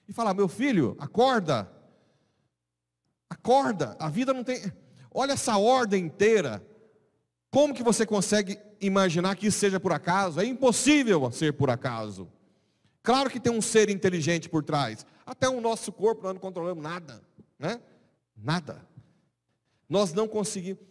E 0.05 0.11
falar, 0.11 0.33
meu 0.33 0.49
filho, 0.49 0.97
acorda. 0.99 1.71
Acorda, 3.29 3.95
a 3.97 4.09
vida 4.09 4.33
não 4.33 4.43
tem. 4.43 4.61
Olha 5.09 5.31
essa 5.31 5.57
ordem 5.57 6.05
inteira. 6.05 6.61
Como 7.49 7.73
que 7.73 7.83
você 7.83 8.05
consegue 8.05 8.59
imaginar 8.81 9.37
que 9.37 9.47
isso 9.47 9.59
seja 9.59 9.79
por 9.79 9.93
acaso? 9.93 10.41
É 10.41 10.45
impossível 10.45 11.31
ser 11.31 11.53
por 11.53 11.69
acaso. 11.69 12.29
Claro 13.01 13.29
que 13.29 13.39
tem 13.39 13.53
um 13.53 13.61
ser 13.61 13.89
inteligente 13.89 14.49
por 14.49 14.61
trás. 14.63 15.05
Até 15.25 15.47
o 15.47 15.61
nosso 15.61 15.91
corpo 15.91 16.23
nós 16.23 16.33
não 16.33 16.41
controlamos 16.41 16.83
nada, 16.83 17.21
né? 17.57 17.79
Nada. 18.35 18.85
Nós 19.87 20.11
não 20.13 20.27
conseguimos. 20.27 20.83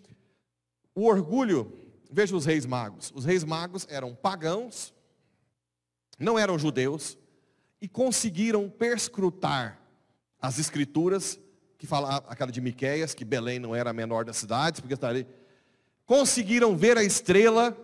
O 0.95 1.07
orgulho, 1.07 1.73
veja 2.11 2.35
os 2.35 2.47
reis 2.47 2.65
magos. 2.65 3.13
Os 3.15 3.25
reis 3.25 3.45
magos 3.45 3.87
eram 3.91 4.15
pagãos, 4.15 4.95
não 6.23 6.39
eram 6.39 6.59
judeus, 6.59 7.19
e 7.81 7.89
conseguiram 7.89 8.69
perscrutar 8.69 9.81
as 10.41 10.59
escrituras, 10.59 11.39
que 11.77 11.87
fala 11.87 12.17
aquela 12.29 12.53
de 12.53 12.61
Miqueias, 12.61 13.13
que 13.13 13.25
Belém 13.25 13.59
não 13.59 13.75
era 13.75 13.91
a 13.91 13.93
menor 13.93 14.25
das 14.25 14.37
cidades, 14.37 14.81
porque 14.81 14.95
estaria. 14.95 15.27
Conseguiram 16.07 16.77
ver 16.77 16.97
a 16.97 17.03
estrela 17.03 17.77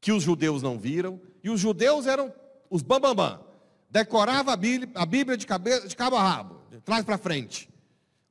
que 0.00 0.12
os 0.12 0.22
judeus 0.22 0.62
não 0.62 0.78
viram, 0.78 1.20
e 1.42 1.50
os 1.50 1.58
judeus 1.58 2.06
eram 2.06 2.32
os 2.70 2.82
bambambam. 2.82 3.14
Bam, 3.14 3.38
bam. 3.38 3.48
Decorava 3.90 4.52
a 4.52 4.56
Bíblia, 4.56 4.90
a 4.94 5.06
Bíblia 5.06 5.36
de, 5.36 5.46
cabeça, 5.46 5.88
de 5.88 5.96
cabo 5.96 6.16
a 6.16 6.22
rabo, 6.22 6.60
de 6.70 6.80
trás 6.80 7.04
para 7.04 7.16
frente. 7.16 7.70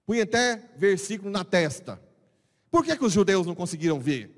Punha 0.06 0.24
até 0.24 0.70
versículo 0.78 1.32
na 1.32 1.44
testa. 1.44 2.00
Por 2.70 2.86
que, 2.86 2.96
que 2.96 3.04
os 3.04 3.14
judeus 3.14 3.48
não 3.48 3.56
conseguiram 3.56 4.00
ver? 4.00 4.37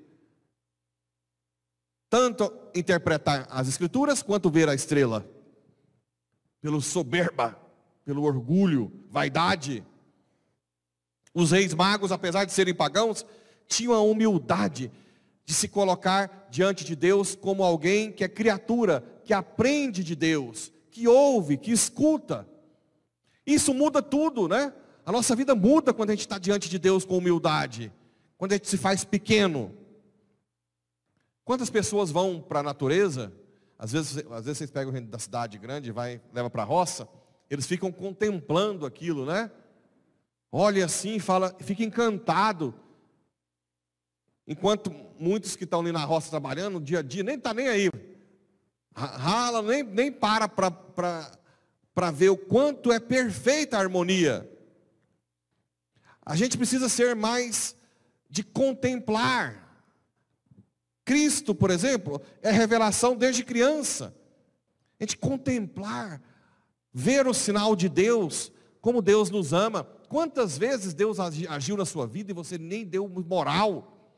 Tanto 2.09 2.51
interpretar 2.73 3.47
as 3.49 3.67
escrituras 3.67 4.23
quanto 4.23 4.49
ver 4.49 4.67
a 4.67 4.73
estrela. 4.73 5.29
Pelo 6.59 6.81
soberba, 6.81 7.57
pelo 8.03 8.23
orgulho, 8.23 8.91
vaidade. 9.09 9.83
Os 11.33 11.51
reis 11.51 11.73
magos, 11.73 12.11
apesar 12.11 12.45
de 12.45 12.51
serem 12.51 12.73
pagãos, 12.73 13.25
tinham 13.67 13.93
a 13.93 14.01
humildade 14.01 14.91
de 15.45 15.53
se 15.53 15.67
colocar 15.67 16.47
diante 16.49 16.83
de 16.83 16.95
Deus 16.95 17.35
como 17.35 17.63
alguém 17.63 18.11
que 18.11 18.23
é 18.23 18.27
criatura, 18.27 19.03
que 19.23 19.33
aprende 19.33 20.03
de 20.03 20.15
Deus, 20.15 20.71
que 20.91 21.07
ouve, 21.07 21.57
que 21.57 21.71
escuta. 21.71 22.47
Isso 23.45 23.73
muda 23.73 24.01
tudo, 24.01 24.47
né? 24.47 24.73
A 25.05 25.11
nossa 25.11 25.35
vida 25.35 25.55
muda 25.55 25.93
quando 25.93 26.09
a 26.09 26.13
gente 26.13 26.21
está 26.21 26.37
diante 26.37 26.69
de 26.69 26.77
Deus 26.77 27.05
com 27.05 27.17
humildade, 27.17 27.91
quando 28.37 28.51
a 28.51 28.55
gente 28.55 28.67
se 28.67 28.77
faz 28.77 29.03
pequeno. 29.03 29.75
Quantas 31.49 31.71
pessoas 31.71 32.11
vão 32.11 32.39
para 32.39 32.59
a 32.59 32.63
natureza? 32.63 33.33
Às 33.75 33.91
vezes, 33.91 34.17
às 34.29 34.45
vezes 34.45 34.59
vocês 34.59 34.69
pegam 34.69 34.93
da 35.07 35.17
cidade 35.17 35.57
grande, 35.57 35.91
vai, 35.91 36.21
leva 36.31 36.47
para 36.47 36.61
a 36.61 36.65
roça, 36.65 37.09
eles 37.49 37.65
ficam 37.65 37.91
contemplando 37.91 38.85
aquilo, 38.85 39.25
né? 39.25 39.49
Olha 40.51 40.85
assim, 40.85 41.17
fala, 41.17 41.55
fica 41.59 41.83
encantado. 41.83 42.75
Enquanto 44.45 44.93
muitos 45.17 45.55
que 45.55 45.63
estão 45.63 45.79
ali 45.79 45.91
na 45.91 46.05
roça 46.05 46.29
trabalhando, 46.29 46.75
no 46.75 46.81
dia 46.81 46.99
a 46.99 47.01
dia, 47.01 47.23
nem 47.23 47.33
está 47.33 47.51
nem 47.51 47.67
aí. 47.67 47.89
Rala, 48.95 49.63
nem, 49.63 49.81
nem 49.81 50.11
para 50.11 50.47
para 50.47 52.11
ver 52.11 52.29
o 52.29 52.37
quanto 52.37 52.91
é 52.91 52.99
perfeita 52.99 53.75
a 53.75 53.79
harmonia. 53.79 54.47
A 56.23 56.35
gente 56.35 56.59
precisa 56.59 56.87
ser 56.87 57.15
mais 57.15 57.75
de 58.29 58.43
contemplar. 58.43 59.68
Cristo, 61.09 61.55
por 61.55 61.71
exemplo, 61.71 62.21
é 62.39 62.51
revelação 62.51 63.15
desde 63.15 63.43
criança. 63.43 64.15
A 64.99 65.03
gente 65.03 65.17
contemplar, 65.17 66.21
ver 66.93 67.25
o 67.25 67.33
sinal 67.33 67.75
de 67.75 67.89
Deus, 67.89 68.51
como 68.79 69.01
Deus 69.01 69.31
nos 69.31 69.51
ama. 69.51 69.85
Quantas 70.07 70.55
vezes 70.55 70.93
Deus 70.93 71.19
agiu 71.19 71.75
na 71.75 71.83
sua 71.83 72.05
vida 72.05 72.29
e 72.29 72.35
você 72.35 72.59
nem 72.59 72.85
deu 72.85 73.07
moral? 73.07 74.13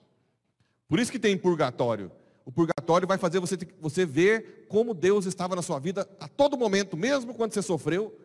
Por 0.89 0.99
isso 0.99 1.09
que 1.09 1.17
tem 1.17 1.37
purgatório. 1.37 2.11
O 2.43 2.51
purgatório 2.51 3.07
vai 3.07 3.17
fazer 3.17 3.39
você, 3.39 3.57
você 3.79 4.05
ver 4.05 4.65
como 4.67 4.93
Deus 4.93 5.25
estava 5.25 5.55
na 5.55 5.61
sua 5.61 5.79
vida 5.79 6.05
a 6.19 6.27
todo 6.27 6.57
momento, 6.57 6.97
mesmo 6.97 7.33
quando 7.33 7.53
você 7.53 7.61
sofreu, 7.61 8.19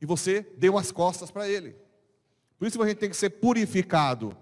e 0.00 0.06
você 0.06 0.46
deu 0.56 0.78
as 0.78 0.92
costas 0.92 1.32
para 1.32 1.48
Ele. 1.48 1.74
Por 2.60 2.68
isso 2.68 2.78
que 2.78 2.84
a 2.84 2.86
gente 2.86 2.98
tem 2.98 3.10
que 3.10 3.16
ser 3.16 3.30
purificado. 3.30 4.36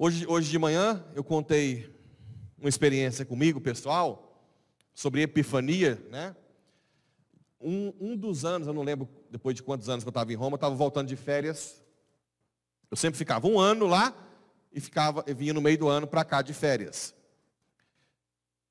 Hoje, 0.00 0.24
hoje 0.28 0.48
de 0.48 0.58
manhã 0.60 1.04
eu 1.12 1.24
contei 1.24 1.92
uma 2.56 2.68
experiência 2.68 3.24
comigo, 3.24 3.60
pessoal, 3.60 4.40
sobre 4.94 5.22
epifania, 5.22 6.00
né? 6.08 6.36
Um, 7.60 7.92
um 8.00 8.16
dos 8.16 8.44
anos, 8.44 8.68
eu 8.68 8.72
não 8.72 8.84
lembro 8.84 9.08
depois 9.28 9.56
de 9.56 9.62
quantos 9.64 9.88
anos 9.88 10.04
que 10.04 10.08
eu 10.08 10.10
estava 10.10 10.32
em 10.32 10.36
Roma, 10.36 10.54
eu 10.54 10.58
estava 10.58 10.76
voltando 10.76 11.08
de 11.08 11.16
férias. 11.16 11.82
Eu 12.88 12.96
sempre 12.96 13.18
ficava 13.18 13.48
um 13.48 13.58
ano 13.58 13.88
lá, 13.88 14.14
e 14.72 14.78
ficava, 14.78 15.24
vinha 15.34 15.52
no 15.52 15.60
meio 15.60 15.76
do 15.76 15.88
ano 15.88 16.06
para 16.06 16.24
cá 16.24 16.42
de 16.42 16.54
férias. 16.54 17.12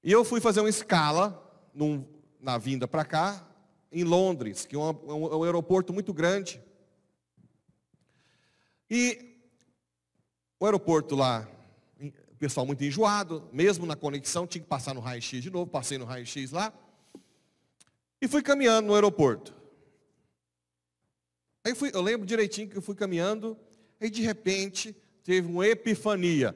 E 0.02 0.10
eu 0.10 0.24
fui 0.24 0.40
fazer 0.40 0.62
uma 0.62 0.70
escala 0.70 1.44
num, 1.74 2.06
na 2.40 2.58
vinda 2.58 2.88
para 2.88 3.04
cá, 3.04 3.46
em 3.92 4.06
Londres, 4.06 4.66
que 4.66 4.78
é 4.78 4.80
um, 4.80 4.90
é 4.90 5.36
um 5.36 5.44
aeroporto 5.44 5.92
muito 5.92 6.14
grande. 6.14 6.64
E 8.90 9.37
o 10.60 10.66
aeroporto 10.66 11.16
lá, 11.16 11.48
o 12.02 12.36
pessoal 12.38 12.66
muito 12.66 12.84
enjoado, 12.84 13.48
mesmo 13.52 13.86
na 13.86 13.96
conexão, 13.96 14.46
tinha 14.46 14.62
que 14.62 14.68
passar 14.68 14.94
no 14.94 15.00
raio-x 15.00 15.42
de 15.42 15.50
novo, 15.50 15.70
passei 15.70 15.98
no 15.98 16.06
raio-x 16.06 16.52
lá. 16.52 16.74
E 18.22 18.28
fui 18.28 18.42
caminhando 18.42 18.88
no 18.88 18.96
aeroporto. 18.96 19.56
Aí 21.64 21.76
fui, 21.76 21.92
eu 21.94 22.02
lembro 22.02 22.26
direitinho 22.26 22.70
que 22.70 22.78
eu 22.78 22.82
fui 22.82 22.96
caminhando, 22.96 23.58
e 24.00 24.10
de 24.10 24.22
repente 24.22 24.96
teve 25.24 25.48
uma 25.48 25.68
epifania. 25.68 26.56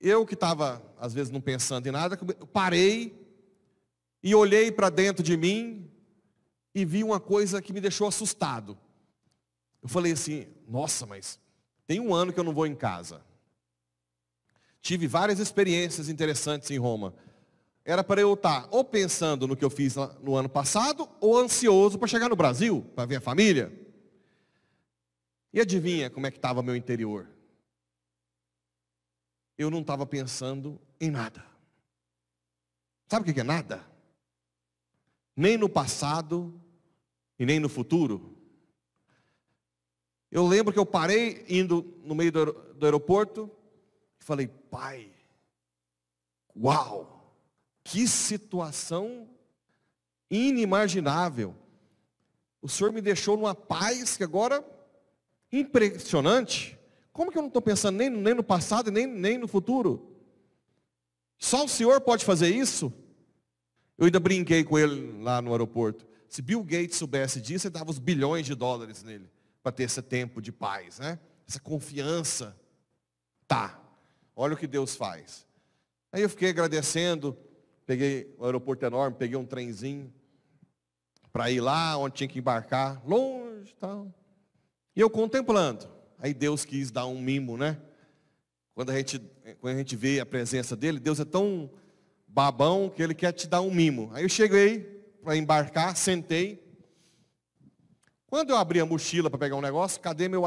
Eu 0.00 0.24
que 0.24 0.34
estava, 0.34 0.82
às 0.98 1.12
vezes, 1.12 1.32
não 1.32 1.40
pensando 1.40 1.86
em 1.86 1.90
nada, 1.90 2.16
parei 2.52 3.20
e 4.22 4.34
olhei 4.34 4.72
para 4.72 4.90
dentro 4.90 5.22
de 5.22 5.36
mim 5.36 5.90
e 6.74 6.84
vi 6.84 7.04
uma 7.04 7.20
coisa 7.20 7.60
que 7.60 7.72
me 7.72 7.80
deixou 7.80 8.08
assustado. 8.08 8.78
Eu 9.82 9.88
falei 9.88 10.12
assim, 10.12 10.46
nossa, 10.66 11.04
mas 11.04 11.38
tem 11.86 12.00
um 12.00 12.14
ano 12.14 12.32
que 12.32 12.40
eu 12.40 12.44
não 12.44 12.54
vou 12.54 12.66
em 12.66 12.74
casa. 12.74 13.22
Tive 14.80 15.06
várias 15.06 15.38
experiências 15.38 16.08
interessantes 16.08 16.70
em 16.70 16.78
Roma. 16.78 17.14
Era 17.84 18.02
para 18.02 18.20
eu 18.20 18.34
estar 18.34 18.66
ou 18.70 18.84
pensando 18.84 19.46
no 19.46 19.56
que 19.56 19.64
eu 19.64 19.70
fiz 19.70 19.94
no 20.22 20.36
ano 20.36 20.48
passado, 20.48 21.08
ou 21.20 21.38
ansioso 21.38 21.98
para 21.98 22.08
chegar 22.08 22.28
no 22.28 22.36
Brasil, 22.36 22.82
para 22.94 23.04
ver 23.04 23.16
a 23.16 23.20
família. 23.20 23.72
E 25.52 25.60
adivinha 25.60 26.10
como 26.10 26.26
é 26.26 26.30
que 26.30 26.38
estava 26.38 26.62
meu 26.62 26.74
interior? 26.74 27.28
Eu 29.56 29.70
não 29.70 29.80
estava 29.80 30.04
pensando 30.04 30.80
em 31.00 31.10
nada. 31.10 31.44
Sabe 33.06 33.30
o 33.30 33.34
que 33.34 33.40
é 33.40 33.44
nada? 33.44 33.84
Nem 35.36 35.56
no 35.56 35.68
passado 35.68 36.60
e 37.38 37.46
nem 37.46 37.60
no 37.60 37.68
futuro. 37.68 38.33
Eu 40.34 40.44
lembro 40.44 40.72
que 40.72 40.78
eu 40.80 40.84
parei 40.84 41.44
indo 41.48 41.94
no 42.02 42.12
meio 42.12 42.32
do, 42.32 42.84
aeroporto 42.84 43.48
e 44.20 44.24
falei, 44.24 44.48
pai, 44.48 45.08
uau, 46.60 47.32
que 47.84 48.08
situação 48.08 49.28
inimaginável. 50.28 51.54
O 52.60 52.68
Senhor 52.68 52.92
me 52.92 53.00
deixou 53.00 53.36
numa 53.36 53.54
paz 53.54 54.16
que 54.16 54.24
agora 54.24 54.64
impressionante. 55.52 56.76
Como 57.12 57.30
que 57.30 57.38
eu 57.38 57.42
não 57.42 57.46
estou 57.46 57.62
pensando 57.62 57.96
nem, 57.96 58.10
nem 58.10 58.34
no 58.34 58.42
passado 58.42 58.88
e 58.88 58.92
nem, 58.92 59.06
nem 59.06 59.38
no 59.38 59.46
futuro? 59.46 60.18
Só 61.38 61.64
o 61.64 61.68
Senhor 61.68 62.00
pode 62.00 62.24
fazer 62.24 62.48
isso? 62.48 62.92
Eu 63.96 64.06
ainda 64.06 64.18
brinquei 64.18 64.64
com 64.64 64.76
ele 64.76 65.22
lá 65.22 65.40
no 65.40 65.52
aeroporto. 65.52 66.04
Se 66.28 66.42
Bill 66.42 66.64
Gates 66.64 66.96
soubesse 66.96 67.40
disso, 67.40 67.68
ele 67.68 67.74
dava 67.74 67.92
os 67.92 68.00
bilhões 68.00 68.44
de 68.44 68.56
dólares 68.56 69.04
nele 69.04 69.32
para 69.64 69.72
ter 69.72 69.84
esse 69.84 70.02
tempo 70.02 70.42
de 70.42 70.52
paz, 70.52 70.98
né? 70.98 71.18
Essa 71.48 71.58
confiança. 71.58 72.54
Tá. 73.48 73.80
Olha 74.36 74.52
o 74.52 74.58
que 74.58 74.66
Deus 74.66 74.94
faz. 74.94 75.46
Aí 76.12 76.20
eu 76.20 76.28
fiquei 76.28 76.50
agradecendo, 76.50 77.34
peguei 77.86 78.34
o 78.38 78.44
aeroporto 78.44 78.84
enorme, 78.84 79.16
peguei 79.18 79.38
um 79.38 79.46
trenzinho 79.46 80.12
para 81.32 81.50
ir 81.50 81.62
lá 81.62 81.96
onde 81.96 82.16
tinha 82.16 82.28
que 82.28 82.38
embarcar, 82.38 83.02
longe, 83.06 83.74
tal. 83.80 84.14
E 84.94 85.00
eu 85.00 85.08
contemplando. 85.08 85.88
Aí 86.18 86.34
Deus 86.34 86.66
quis 86.66 86.90
dar 86.90 87.06
um 87.06 87.18
mimo, 87.18 87.56
né? 87.56 87.80
Quando 88.74 88.90
a 88.90 88.96
gente, 88.96 89.18
quando 89.60 89.76
a 89.76 89.78
gente 89.78 89.96
vê 89.96 90.20
a 90.20 90.26
presença 90.26 90.76
dele, 90.76 91.00
Deus 91.00 91.18
é 91.20 91.24
tão 91.24 91.70
babão 92.28 92.90
que 92.90 93.02
ele 93.02 93.14
quer 93.14 93.32
te 93.32 93.48
dar 93.48 93.62
um 93.62 93.72
mimo. 93.72 94.10
Aí 94.12 94.24
eu 94.24 94.28
cheguei 94.28 94.80
para 95.22 95.38
embarcar, 95.38 95.96
sentei. 95.96 96.62
Quando 98.26 98.50
eu 98.50 98.56
abri 98.56 98.80
a 98.80 98.86
mochila 98.86 99.30
para 99.30 99.38
pegar 99.38 99.56
um 99.56 99.60
negócio, 99.60 100.00
cadê 100.00 100.28
meu 100.28 100.42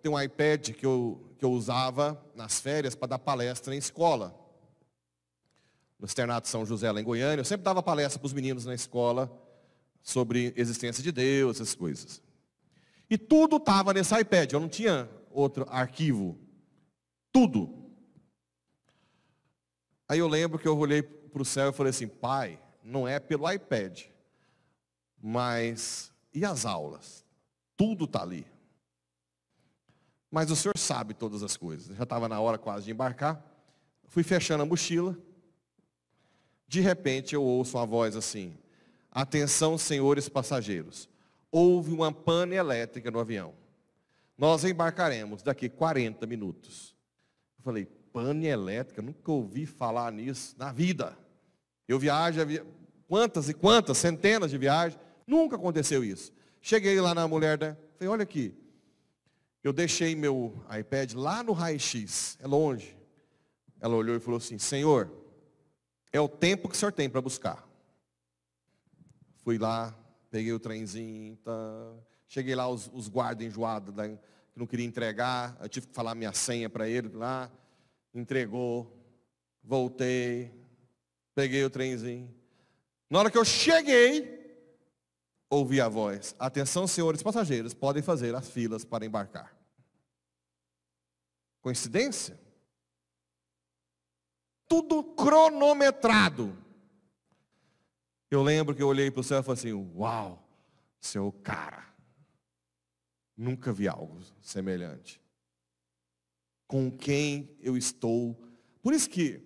tem 0.00 0.10
um 0.10 0.20
iPad 0.20 0.70
que 0.70 0.86
eu, 0.86 1.34
que 1.38 1.44
eu 1.44 1.50
usava 1.50 2.22
nas 2.34 2.60
férias 2.60 2.94
para 2.94 3.08
dar 3.08 3.18
palestra 3.18 3.74
em 3.74 3.78
escola. 3.78 4.34
No 5.98 6.06
Externato 6.06 6.48
São 6.48 6.64
José, 6.64 6.90
lá 6.90 7.00
em 7.00 7.04
Goiânia, 7.04 7.40
eu 7.40 7.44
sempre 7.44 7.64
dava 7.64 7.82
palestra 7.82 8.18
para 8.18 8.26
os 8.26 8.32
meninos 8.32 8.64
na 8.64 8.74
escola 8.74 9.30
sobre 10.00 10.54
existência 10.56 11.02
de 11.02 11.10
Deus, 11.10 11.56
essas 11.56 11.74
coisas. 11.74 12.22
E 13.10 13.18
tudo 13.18 13.56
estava 13.56 13.92
nesse 13.92 14.18
iPad, 14.18 14.52
eu 14.52 14.60
não 14.60 14.68
tinha 14.68 15.08
outro 15.30 15.66
arquivo. 15.68 16.38
Tudo. 17.32 17.90
Aí 20.08 20.18
eu 20.18 20.28
lembro 20.28 20.58
que 20.58 20.66
eu 20.66 20.78
olhei 20.78 21.02
para 21.02 21.42
o 21.42 21.44
céu 21.44 21.70
e 21.70 21.72
falei 21.72 21.90
assim, 21.90 22.08
pai, 22.08 22.58
não 22.82 23.06
é 23.06 23.20
pelo 23.20 23.50
iPad, 23.50 24.04
mas 25.20 26.12
e 26.32 26.44
as 26.44 26.66
aulas? 26.66 27.24
Tudo 27.76 28.04
está 28.04 28.22
ali. 28.22 28.46
Mas 30.30 30.50
o 30.50 30.56
senhor 30.56 30.76
sabe 30.76 31.14
todas 31.14 31.42
as 31.42 31.56
coisas. 31.56 31.96
Já 31.96 32.02
estava 32.02 32.28
na 32.28 32.40
hora 32.40 32.58
quase 32.58 32.84
de 32.84 32.90
embarcar. 32.90 33.42
Fui 34.06 34.22
fechando 34.22 34.62
a 34.62 34.66
mochila. 34.66 35.16
De 36.66 36.80
repente 36.80 37.34
eu 37.34 37.42
ouço 37.42 37.78
uma 37.78 37.86
voz 37.86 38.14
assim: 38.14 38.56
Atenção, 39.10 39.78
senhores 39.78 40.28
passageiros. 40.28 41.08
Houve 41.50 41.92
uma 41.92 42.12
pane 42.12 42.56
elétrica 42.56 43.10
no 43.10 43.18
avião. 43.18 43.54
Nós 44.36 44.64
embarcaremos 44.64 45.42
daqui 45.42 45.68
40 45.68 46.26
minutos. 46.26 46.94
Eu 47.58 47.64
falei, 47.64 47.86
pane 48.12 48.46
elétrica? 48.46 49.02
Nunca 49.02 49.32
ouvi 49.32 49.66
falar 49.66 50.12
nisso 50.12 50.54
na 50.58 50.70
vida. 50.70 51.18
Eu 51.88 51.98
viajo, 51.98 52.40
quantas 53.08 53.48
e 53.48 53.54
quantas, 53.54 53.98
centenas 53.98 54.50
de 54.50 54.58
viagens. 54.58 55.00
Nunca 55.28 55.56
aconteceu 55.56 56.02
isso. 56.02 56.32
Cheguei 56.62 56.98
lá 57.02 57.14
na 57.14 57.28
mulher, 57.28 57.58
da, 57.58 57.76
falei, 57.98 58.08
olha 58.08 58.22
aqui. 58.22 58.54
Eu 59.62 59.74
deixei 59.74 60.16
meu 60.16 60.58
iPad 60.80 61.12
lá 61.12 61.42
no 61.42 61.52
raio-x, 61.52 62.38
é 62.40 62.46
longe. 62.46 62.96
Ela 63.78 63.94
olhou 63.94 64.16
e 64.16 64.20
falou 64.20 64.38
assim, 64.38 64.58
Senhor, 64.58 65.12
é 66.10 66.18
o 66.18 66.28
tempo 66.28 66.66
que 66.66 66.74
o 66.74 66.78
senhor 66.78 66.92
tem 66.92 67.10
para 67.10 67.20
buscar. 67.20 67.68
Fui 69.44 69.58
lá, 69.58 69.94
peguei 70.30 70.52
o 70.54 70.58
trenzinho, 70.58 71.36
tá. 71.36 71.92
cheguei 72.26 72.54
lá, 72.54 72.66
os, 72.66 72.90
os 72.94 73.06
guardas 73.06 73.46
enjoados, 73.46 73.94
da, 73.94 74.08
que 74.08 74.18
não 74.56 74.66
queria 74.66 74.86
entregar, 74.86 75.58
eu 75.60 75.68
tive 75.68 75.88
que 75.88 75.94
falar 75.94 76.14
minha 76.14 76.32
senha 76.32 76.70
para 76.70 76.88
ele 76.88 77.10
lá, 77.10 77.52
entregou, 78.14 78.90
voltei, 79.62 80.50
peguei 81.34 81.62
o 81.64 81.70
trenzinho. 81.70 82.34
Na 83.10 83.18
hora 83.18 83.30
que 83.30 83.36
eu 83.36 83.44
cheguei, 83.44 84.37
ouvi 85.50 85.80
a 85.80 85.88
voz: 85.88 86.34
Atenção, 86.38 86.86
senhores 86.86 87.22
passageiros, 87.22 87.74
podem 87.74 88.02
fazer 88.02 88.34
as 88.34 88.48
filas 88.48 88.84
para 88.84 89.06
embarcar. 89.06 89.56
Coincidência? 91.60 92.38
Tudo 94.66 95.02
cronometrado. 95.02 96.56
Eu 98.30 98.42
lembro 98.42 98.74
que 98.74 98.82
eu 98.82 98.88
olhei 98.88 99.10
para 99.10 99.20
o 99.20 99.24
céu 99.24 99.40
e 99.40 99.42
falei 99.42 99.58
assim: 99.58 99.72
Uau, 99.96 100.46
seu 101.00 101.32
cara. 101.32 101.86
Nunca 103.36 103.72
vi 103.72 103.88
algo 103.88 104.20
semelhante. 104.42 105.20
Com 106.66 106.90
quem 106.90 107.56
eu 107.60 107.76
estou. 107.76 108.38
Por 108.82 108.92
isso 108.92 109.08
que, 109.08 109.42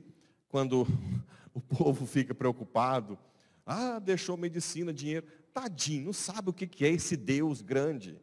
quando 0.48 0.86
o 1.54 1.60
povo 1.60 2.06
fica 2.06 2.34
preocupado, 2.34 3.18
ah, 3.64 3.98
deixou 3.98 4.36
medicina, 4.36 4.92
dinheiro. 4.92 5.26
Tadinho, 5.52 6.06
não 6.06 6.12
sabe 6.12 6.50
o 6.50 6.52
que 6.52 6.84
é 6.84 6.88
esse 6.88 7.16
Deus 7.16 7.60
grande. 7.60 8.20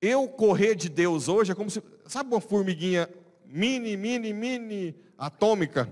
Eu 0.00 0.28
correr 0.28 0.74
de 0.74 0.88
Deus 0.88 1.28
hoje 1.28 1.52
é 1.52 1.54
como 1.54 1.70
se, 1.70 1.82
sabe 2.06 2.34
uma 2.34 2.40
formiguinha 2.40 3.08
mini, 3.46 3.96
mini, 3.96 4.32
mini 4.32 4.94
atômica? 5.16 5.90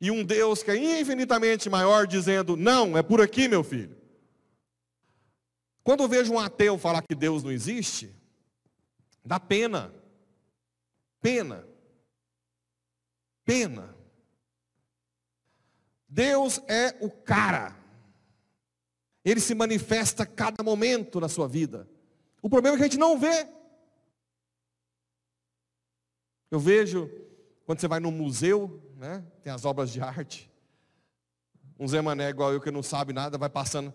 E 0.00 0.10
um 0.10 0.24
Deus 0.24 0.62
que 0.62 0.70
é 0.70 1.00
infinitamente 1.00 1.70
maior 1.70 2.06
dizendo, 2.06 2.56
não, 2.56 2.96
é 2.96 3.02
por 3.02 3.20
aqui, 3.20 3.46
meu 3.46 3.62
filho. 3.62 3.96
Quando 5.84 6.02
eu 6.02 6.08
vejo 6.08 6.32
um 6.32 6.38
ateu 6.38 6.78
falar 6.78 7.02
que 7.02 7.14
Deus 7.14 7.42
não 7.42 7.52
existe, 7.52 8.12
dá 9.24 9.38
pena. 9.38 9.92
Pena. 11.20 11.66
Pena. 13.44 13.94
Deus 16.08 16.60
é 16.68 16.96
o 17.00 17.10
cara. 17.10 17.81
Ele 19.24 19.40
se 19.40 19.54
manifesta 19.54 20.24
a 20.24 20.26
cada 20.26 20.62
momento 20.62 21.20
na 21.20 21.28
sua 21.28 21.46
vida. 21.46 21.88
O 22.40 22.50
problema 22.50 22.76
é 22.76 22.78
que 22.78 22.84
a 22.84 22.86
gente 22.88 22.98
não 22.98 23.18
vê. 23.18 23.46
Eu 26.50 26.58
vejo, 26.58 27.10
quando 27.64 27.80
você 27.80 27.88
vai 27.88 28.00
no 28.00 28.10
museu, 28.10 28.82
né, 28.96 29.24
tem 29.42 29.52
as 29.52 29.64
obras 29.64 29.90
de 29.90 30.00
arte. 30.00 30.50
Um 31.78 31.88
Zé 31.88 32.02
Mané 32.02 32.28
igual 32.28 32.52
eu 32.52 32.60
que 32.60 32.70
não 32.70 32.82
sabe 32.82 33.12
nada, 33.12 33.38
vai 33.38 33.48
passando. 33.48 33.94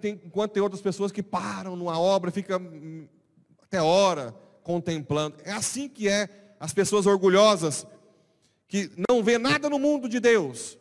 Tem, 0.00 0.20
enquanto 0.24 0.52
tem 0.52 0.62
outras 0.62 0.80
pessoas 0.80 1.12
que 1.12 1.22
param 1.22 1.76
numa 1.76 1.98
obra, 1.98 2.30
fica 2.30 2.58
hum, 2.58 3.06
até 3.62 3.82
hora 3.82 4.34
contemplando. 4.62 5.36
É 5.44 5.52
assim 5.52 5.88
que 5.88 6.08
é 6.08 6.54
as 6.58 6.72
pessoas 6.72 7.06
orgulhosas, 7.06 7.86
que 8.66 8.90
não 9.08 9.22
vê 9.22 9.38
nada 9.38 9.68
no 9.68 9.78
mundo 9.78 10.08
de 10.08 10.20
Deus, 10.20 10.77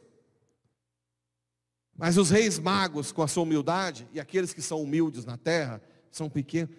mas 1.98 2.18
os 2.18 2.30
reis 2.30 2.60
magos, 2.60 3.12
com 3.12 3.24
a 3.24 3.28
sua 3.28 3.44
humildade, 3.44 4.08
e 4.14 4.20
aqueles 4.20 4.54
que 4.54 4.62
são 4.62 4.82
humildes 4.82 5.26
na 5.26 5.36
terra, 5.36 5.82
são 6.12 6.30
pequenos, 6.30 6.70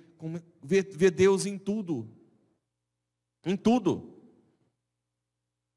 vê, 0.62 0.82
vê 0.82 1.10
Deus 1.10 1.44
em 1.44 1.58
tudo. 1.58 2.08
Em 3.44 3.56
tudo. 3.56 4.14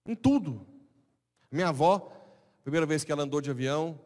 Em 0.05 0.15
tudo. 0.15 0.67
Minha 1.51 1.69
avó, 1.69 2.11
primeira 2.63 2.85
vez 2.85 3.03
que 3.03 3.11
ela 3.11 3.23
andou 3.23 3.41
de 3.41 3.49
avião, 3.49 3.99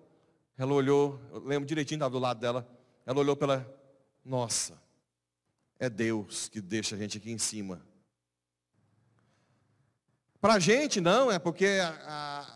ela 0.58 0.74
olhou, 0.74 1.19
eu 1.34 1.39
lembro 1.39 1.67
direitinho, 1.67 1.98
estava 1.98 2.12
do 2.12 2.19
lado 2.19 2.39
dela, 2.39 2.67
ela 3.06 3.19
olhou 3.19 3.36
pela, 3.36 3.69
nossa, 4.24 4.82
é 5.78 5.89
Deus 5.89 6.48
que 6.48 6.62
deixa 6.62 6.95
a 6.95 6.98
gente 6.98 7.17
aqui 7.17 7.30
em 7.30 7.38
cima. 7.38 7.86
Para 10.39 10.54
a 10.54 10.60
gente 10.60 11.02
não, 11.02 11.30
é 11.30 11.38
porque 11.38 11.65
a, 11.65 11.89
a 12.08 12.55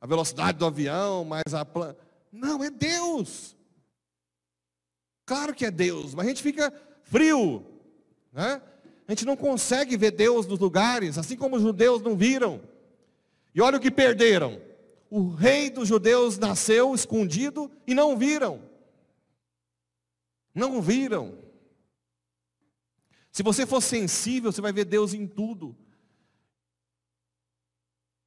a 0.00 0.06
velocidade 0.06 0.58
do 0.58 0.66
avião, 0.66 1.24
mas 1.24 1.54
a 1.54 1.64
plan... 1.64 1.94
Não, 2.30 2.62
é 2.62 2.70
Deus. 2.70 3.56
Claro 5.24 5.54
que 5.54 5.64
é 5.64 5.70
Deus, 5.70 6.14
mas 6.14 6.26
a 6.26 6.28
gente 6.28 6.42
fica 6.42 6.72
frio, 7.02 7.64
né? 8.32 8.62
A 9.06 9.12
gente 9.12 9.24
não 9.24 9.36
consegue 9.36 9.96
ver 9.96 10.10
Deus 10.10 10.46
nos 10.46 10.58
lugares, 10.58 11.16
assim 11.16 11.36
como 11.36 11.56
os 11.56 11.62
judeus 11.62 12.02
não 12.02 12.16
viram. 12.16 12.60
E 13.54 13.60
olha 13.60 13.78
o 13.78 13.80
que 13.80 13.90
perderam. 13.90 14.60
O 15.10 15.30
rei 15.30 15.70
dos 15.70 15.88
judeus 15.88 16.38
nasceu 16.38 16.94
escondido 16.94 17.70
e 17.86 17.94
não 17.94 18.16
viram. 18.16 18.62
Não 20.54 20.82
viram. 20.82 21.38
Se 23.32 23.42
você 23.42 23.64
for 23.64 23.80
sensível, 23.80 24.52
você 24.52 24.60
vai 24.60 24.72
ver 24.72 24.84
Deus 24.84 25.14
em 25.14 25.26
tudo 25.26 25.74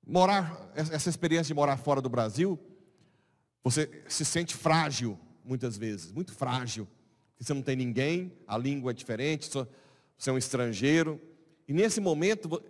morar, 0.06 0.72
essa 0.76 1.10
experiência 1.10 1.48
de 1.48 1.54
morar 1.54 1.78
fora 1.78 2.02
do 2.02 2.10
Brasil, 2.10 2.60
você 3.64 4.04
se 4.08 4.26
sente 4.26 4.56
frágil, 4.56 5.20
muitas 5.44 5.78
vezes, 5.78 6.12
muito 6.12 6.34
frágil. 6.34 6.88
Você 7.40 7.54
não 7.54 7.62
tem 7.62 7.76
ninguém, 7.76 8.32
a 8.48 8.58
língua 8.58 8.92
é 8.92 8.94
diferente, 8.94 9.50
você 10.18 10.30
é 10.30 10.34
um 10.34 10.38
estrangeiro. 10.38 11.20
E 11.68 11.74
nesse 11.74 12.00
momento, 12.00 12.62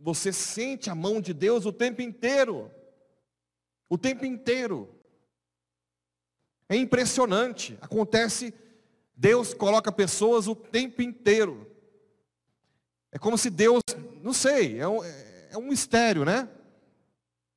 você 0.00 0.32
sente 0.32 0.88
a 0.88 0.94
mão 0.94 1.20
de 1.20 1.32
Deus 1.34 1.66
o 1.66 1.72
tempo 1.72 2.00
inteiro. 2.00 2.70
O 3.88 3.98
tempo 3.98 4.24
inteiro. 4.24 4.88
É 6.68 6.76
impressionante. 6.76 7.78
Acontece, 7.80 8.52
Deus 9.16 9.54
coloca 9.54 9.92
pessoas 9.92 10.46
o 10.46 10.54
tempo 10.54 11.02
inteiro. 11.02 11.70
É 13.12 13.18
como 13.18 13.38
se 13.38 13.48
Deus, 13.48 13.82
não 14.22 14.32
sei, 14.32 14.78
é 14.78 14.86
um, 14.88 15.02
é 15.04 15.56
um 15.56 15.68
mistério, 15.68 16.24
né? 16.24 16.48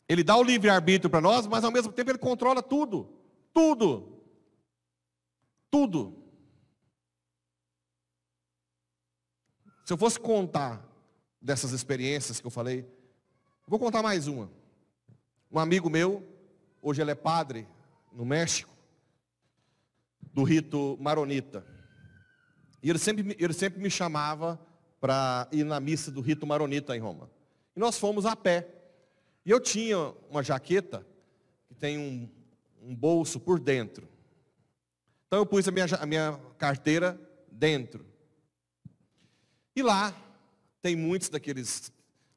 Ele 0.10 0.24
dá 0.24 0.36
o 0.36 0.44
livre-arbítrio 0.44 1.08
para 1.08 1.22
nós, 1.22 1.46
mas 1.46 1.64
ao 1.64 1.72
mesmo 1.72 1.94
tempo 1.94 2.10
ele 2.10 2.18
controla 2.18 2.64
tudo. 2.64 3.08
Tudo. 3.54 4.20
Tudo. 5.70 6.18
Se 9.86 9.94
eu 9.94 9.98
fosse 9.98 10.20
contar 10.20 10.84
dessas 11.40 11.72
experiências 11.72 12.40
que 12.40 12.48
eu 12.48 12.52
falei, 12.52 12.92
vou 13.68 13.78
contar 13.78 14.02
mais 14.02 14.28
uma. 14.28 14.52
Um 15.52 15.60
amigo 15.60 15.90
meu, 15.90 16.28
hoje 16.82 17.02
ele 17.02 17.12
é 17.12 17.16
padre 17.16 17.68
no 18.12 18.26
México, 18.26 18.76
do 20.34 20.44
rito 20.44 20.98
maronita. 21.00 21.64
E 22.82 22.90
ele 22.90 23.00
sempre, 23.00 23.36
ele 23.40 23.54
sempre 23.54 23.80
me 23.80 23.92
chamava 23.92 24.60
para 25.00 25.48
ir 25.52 25.64
na 25.64 25.80
missa 25.80 26.12
do 26.12 26.22
rito 26.22 26.48
maronita 26.48 26.96
em 26.96 27.00
Roma. 27.00 27.30
E 27.76 27.80
nós 27.80 27.98
fomos 27.98 28.26
a 28.26 28.36
pé. 28.36 28.79
E 29.50 29.52
eu 29.52 29.60
tinha 29.60 29.98
uma 30.30 30.44
jaqueta 30.44 31.04
que 31.68 31.74
tem 31.74 31.98
um, 31.98 32.30
um 32.84 32.96
bolso 32.96 33.40
por 33.40 33.60
dentro. 33.60 34.08
Então 35.26 35.40
eu 35.40 35.46
pus 35.48 35.68
a 35.68 35.72
minha, 35.72 35.88
a 36.00 36.06
minha 36.06 36.40
carteira 36.60 37.20
dentro. 37.52 38.06
E 39.76 39.82
lá 39.82 40.14
tem 40.84 40.96
muitos 40.96 41.30
daqueles 41.30 41.92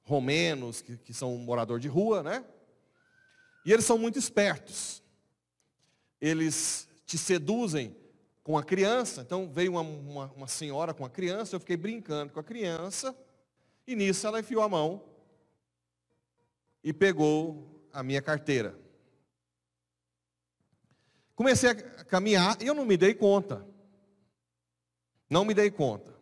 romenos 0.04 0.80
que, 0.80 0.96
que 0.96 1.12
são 1.12 1.36
morador 1.36 1.78
de 1.78 1.86
rua, 1.86 2.22
né? 2.22 2.46
E 3.66 3.70
eles 3.74 3.84
são 3.84 3.98
muito 3.98 4.18
espertos. 4.18 5.02
Eles 6.18 6.88
te 7.04 7.18
seduzem 7.18 7.94
com 8.42 8.56
a 8.56 8.64
criança. 8.64 9.20
Então 9.20 9.52
veio 9.52 9.72
uma, 9.72 9.82
uma, 9.82 10.32
uma 10.34 10.48
senhora 10.48 10.94
com 10.94 11.04
a 11.04 11.10
criança, 11.10 11.56
eu 11.56 11.60
fiquei 11.60 11.76
brincando 11.76 12.32
com 12.32 12.40
a 12.40 12.42
criança, 12.42 13.14
e 13.86 13.94
nisso 13.94 14.26
ela 14.26 14.40
enfiou 14.40 14.62
a 14.62 14.68
mão 14.70 15.11
e 16.82 16.92
pegou 16.92 17.88
a 17.92 18.02
minha 18.02 18.20
carteira. 18.20 18.78
Comecei 21.34 21.70
a 21.70 21.74
caminhar 22.04 22.60
e 22.60 22.66
eu 22.66 22.74
não 22.74 22.84
me 22.84 22.96
dei 22.96 23.14
conta. 23.14 23.66
Não 25.28 25.44
me 25.44 25.54
dei 25.54 25.70
conta. 25.70 26.12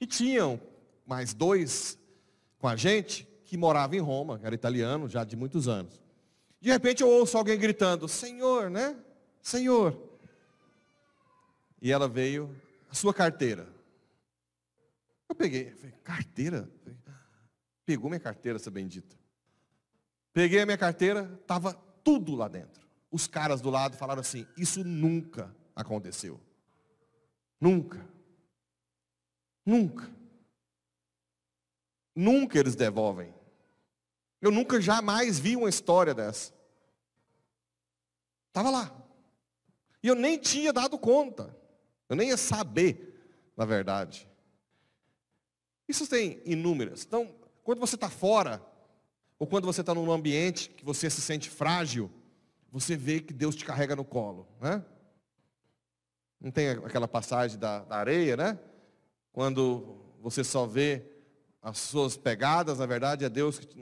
E 0.00 0.06
tinham 0.06 0.60
mais 1.06 1.32
dois 1.32 1.98
com 2.58 2.68
a 2.68 2.76
gente 2.76 3.26
que 3.44 3.56
morava 3.56 3.96
em 3.96 4.00
Roma, 4.00 4.38
era 4.42 4.54
italiano 4.54 5.08
já 5.08 5.24
de 5.24 5.34
muitos 5.34 5.66
anos. 5.68 6.00
De 6.60 6.70
repente 6.70 7.02
eu 7.02 7.08
ouço 7.08 7.38
alguém 7.38 7.58
gritando: 7.58 8.06
Senhor, 8.06 8.68
né? 8.68 8.96
Senhor. 9.40 9.96
E 11.80 11.90
ela 11.90 12.08
veio, 12.08 12.54
a 12.90 12.94
sua 12.94 13.14
carteira. 13.14 13.66
Eu 15.28 15.34
peguei, 15.34 15.70
falei, 15.70 15.94
carteira? 16.02 16.68
Pegou 17.86 18.10
minha 18.10 18.20
carteira, 18.20 18.56
essa 18.56 18.70
bendita. 18.70 19.16
Peguei 20.38 20.60
a 20.60 20.64
minha 20.64 20.78
carteira, 20.78 21.28
estava 21.40 21.74
tudo 22.04 22.36
lá 22.36 22.46
dentro. 22.46 22.86
Os 23.10 23.26
caras 23.26 23.60
do 23.60 23.70
lado 23.70 23.96
falaram 23.96 24.20
assim: 24.20 24.46
Isso 24.56 24.84
nunca 24.84 25.52
aconteceu. 25.74 26.40
Nunca. 27.60 28.08
Nunca. 29.66 30.08
Nunca 32.14 32.56
eles 32.56 32.76
devolvem. 32.76 33.34
Eu 34.40 34.52
nunca 34.52 34.80
jamais 34.80 35.40
vi 35.40 35.56
uma 35.56 35.68
história 35.68 36.14
dessa. 36.14 36.54
Estava 38.46 38.70
lá. 38.70 38.96
E 40.00 40.06
eu 40.06 40.14
nem 40.14 40.38
tinha 40.38 40.72
dado 40.72 40.96
conta. 41.00 41.52
Eu 42.08 42.14
nem 42.14 42.28
ia 42.28 42.36
saber, 42.36 43.20
na 43.56 43.64
verdade. 43.64 44.30
Isso 45.88 46.06
tem 46.06 46.40
inúmeras. 46.44 47.04
Então, 47.04 47.34
quando 47.64 47.80
você 47.80 47.96
está 47.96 48.08
fora, 48.08 48.64
ou 49.38 49.46
quando 49.46 49.66
você 49.66 49.80
está 49.82 49.94
num 49.94 50.10
ambiente 50.10 50.70
que 50.70 50.84
você 50.84 51.08
se 51.08 51.20
sente 51.20 51.48
frágil, 51.48 52.10
você 52.70 52.96
vê 52.96 53.20
que 53.20 53.32
Deus 53.32 53.54
te 53.54 53.64
carrega 53.64 53.94
no 53.94 54.04
colo. 54.04 54.48
Né? 54.60 54.84
Não 56.40 56.50
tem 56.50 56.70
aquela 56.70 57.06
passagem 57.06 57.58
da, 57.58 57.84
da 57.84 57.96
areia, 57.96 58.36
né? 58.36 58.58
Quando 59.32 59.96
você 60.20 60.42
só 60.42 60.66
vê 60.66 61.04
as 61.62 61.78
suas 61.78 62.16
pegadas, 62.16 62.78
na 62.78 62.86
verdade 62.86 63.24
é 63.24 63.28
Deus 63.28 63.58
que. 63.58 63.66
Te... 63.66 63.78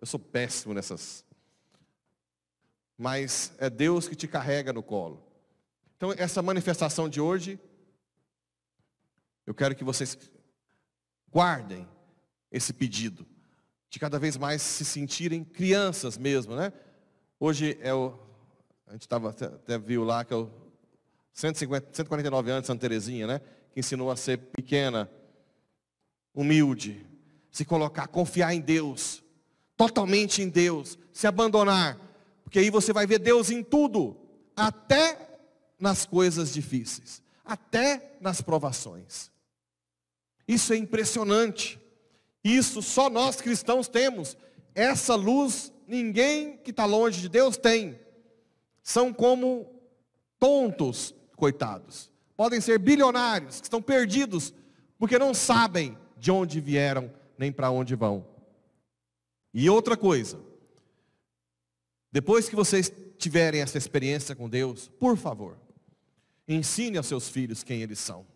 Eu 0.00 0.06
sou 0.06 0.20
péssimo 0.20 0.74
nessas. 0.74 1.24
Mas 2.96 3.52
é 3.58 3.68
Deus 3.70 4.06
que 4.06 4.14
te 4.14 4.28
carrega 4.28 4.72
no 4.72 4.82
colo. 4.82 5.22
Então, 5.96 6.12
essa 6.12 6.42
manifestação 6.42 7.08
de 7.08 7.20
hoje, 7.20 7.58
eu 9.46 9.54
quero 9.54 9.74
que 9.74 9.82
vocês 9.82 10.18
guardem 11.30 11.88
esse 12.50 12.72
pedido, 12.72 13.26
de 13.94 14.00
cada 14.00 14.18
vez 14.18 14.36
mais 14.36 14.60
se 14.60 14.84
sentirem 14.84 15.44
crianças 15.44 16.18
mesmo, 16.18 16.56
né? 16.56 16.72
Hoje 17.38 17.78
é 17.80 17.94
o, 17.94 18.12
a 18.88 18.92
gente 18.92 19.02
estava 19.02 19.30
até 19.30 19.78
viu 19.78 20.02
lá 20.02 20.24
que 20.24 20.34
é 20.34 20.36
o 20.36 20.50
150, 21.32 21.90
149 21.92 22.50
anos 22.50 22.62
de 22.62 22.66
Santa 22.66 22.80
Terezinha, 22.80 23.28
né? 23.28 23.40
Que 23.72 23.78
ensinou 23.78 24.10
a 24.10 24.16
ser 24.16 24.38
pequena, 24.38 25.08
humilde, 26.34 27.06
se 27.52 27.64
colocar, 27.64 28.08
confiar 28.08 28.52
em 28.52 28.60
Deus, 28.60 29.22
totalmente 29.76 30.42
em 30.42 30.48
Deus, 30.48 30.98
se 31.12 31.28
abandonar, 31.28 31.96
porque 32.42 32.58
aí 32.58 32.70
você 32.70 32.92
vai 32.92 33.06
ver 33.06 33.20
Deus 33.20 33.48
em 33.48 33.62
tudo, 33.62 34.16
até 34.56 35.38
nas 35.78 36.04
coisas 36.04 36.52
difíceis, 36.52 37.22
até 37.44 38.16
nas 38.20 38.40
provações. 38.40 39.30
Isso 40.48 40.72
é 40.72 40.76
impressionante. 40.76 41.80
Isso 42.44 42.82
só 42.82 43.08
nós 43.08 43.40
cristãos 43.40 43.88
temos. 43.88 44.36
Essa 44.74 45.14
luz 45.14 45.72
ninguém 45.88 46.58
que 46.58 46.70
está 46.70 46.84
longe 46.84 47.20
de 47.20 47.28
Deus 47.28 47.56
tem. 47.56 47.98
São 48.82 49.12
como 49.12 49.66
tontos, 50.38 51.14
coitados. 51.36 52.10
Podem 52.36 52.60
ser 52.60 52.78
bilionários, 52.78 53.60
que 53.60 53.66
estão 53.66 53.80
perdidos, 53.80 54.52
porque 54.98 55.18
não 55.18 55.32
sabem 55.32 55.96
de 56.18 56.30
onde 56.30 56.60
vieram, 56.60 57.10
nem 57.38 57.50
para 57.50 57.70
onde 57.70 57.94
vão. 57.94 58.26
E 59.52 59.70
outra 59.70 59.96
coisa, 59.96 60.38
depois 62.10 62.48
que 62.48 62.56
vocês 62.56 62.92
tiverem 63.16 63.60
essa 63.60 63.78
experiência 63.78 64.34
com 64.34 64.48
Deus, 64.48 64.90
por 64.98 65.16
favor, 65.16 65.56
ensine 66.46 66.98
aos 66.98 67.06
seus 67.06 67.28
filhos 67.28 67.62
quem 67.62 67.80
eles 67.80 67.98
são. 67.98 68.26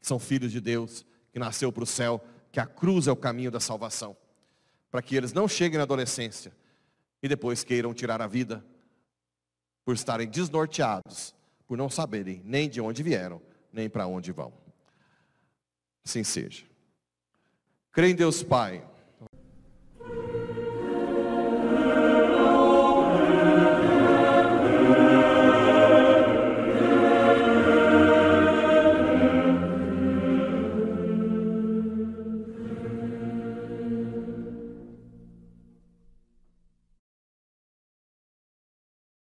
São 0.00 0.18
filhos 0.18 0.52
de 0.52 0.60
Deus, 0.60 1.06
que 1.32 1.38
nasceu 1.38 1.72
para 1.72 1.84
o 1.84 1.86
céu, 1.86 2.22
que 2.50 2.60
a 2.60 2.66
cruz 2.66 3.06
é 3.06 3.12
o 3.12 3.16
caminho 3.16 3.50
da 3.50 3.60
salvação. 3.60 4.16
Para 4.90 5.02
que 5.02 5.14
eles 5.14 5.32
não 5.32 5.46
cheguem 5.46 5.76
na 5.76 5.84
adolescência 5.84 6.52
e 7.22 7.28
depois 7.28 7.62
queiram 7.62 7.92
tirar 7.92 8.22
a 8.22 8.26
vida 8.26 8.64
por 9.84 9.94
estarem 9.94 10.28
desnorteados, 10.28 11.34
por 11.66 11.76
não 11.76 11.90
saberem 11.90 12.42
nem 12.44 12.68
de 12.68 12.80
onde 12.80 13.02
vieram, 13.02 13.40
nem 13.72 13.88
para 13.88 14.06
onde 14.06 14.32
vão. 14.32 14.52
Assim 16.04 16.24
seja. 16.24 16.64
Crê 17.92 18.10
em 18.10 18.14
Deus 18.14 18.42
Pai. 18.42 18.86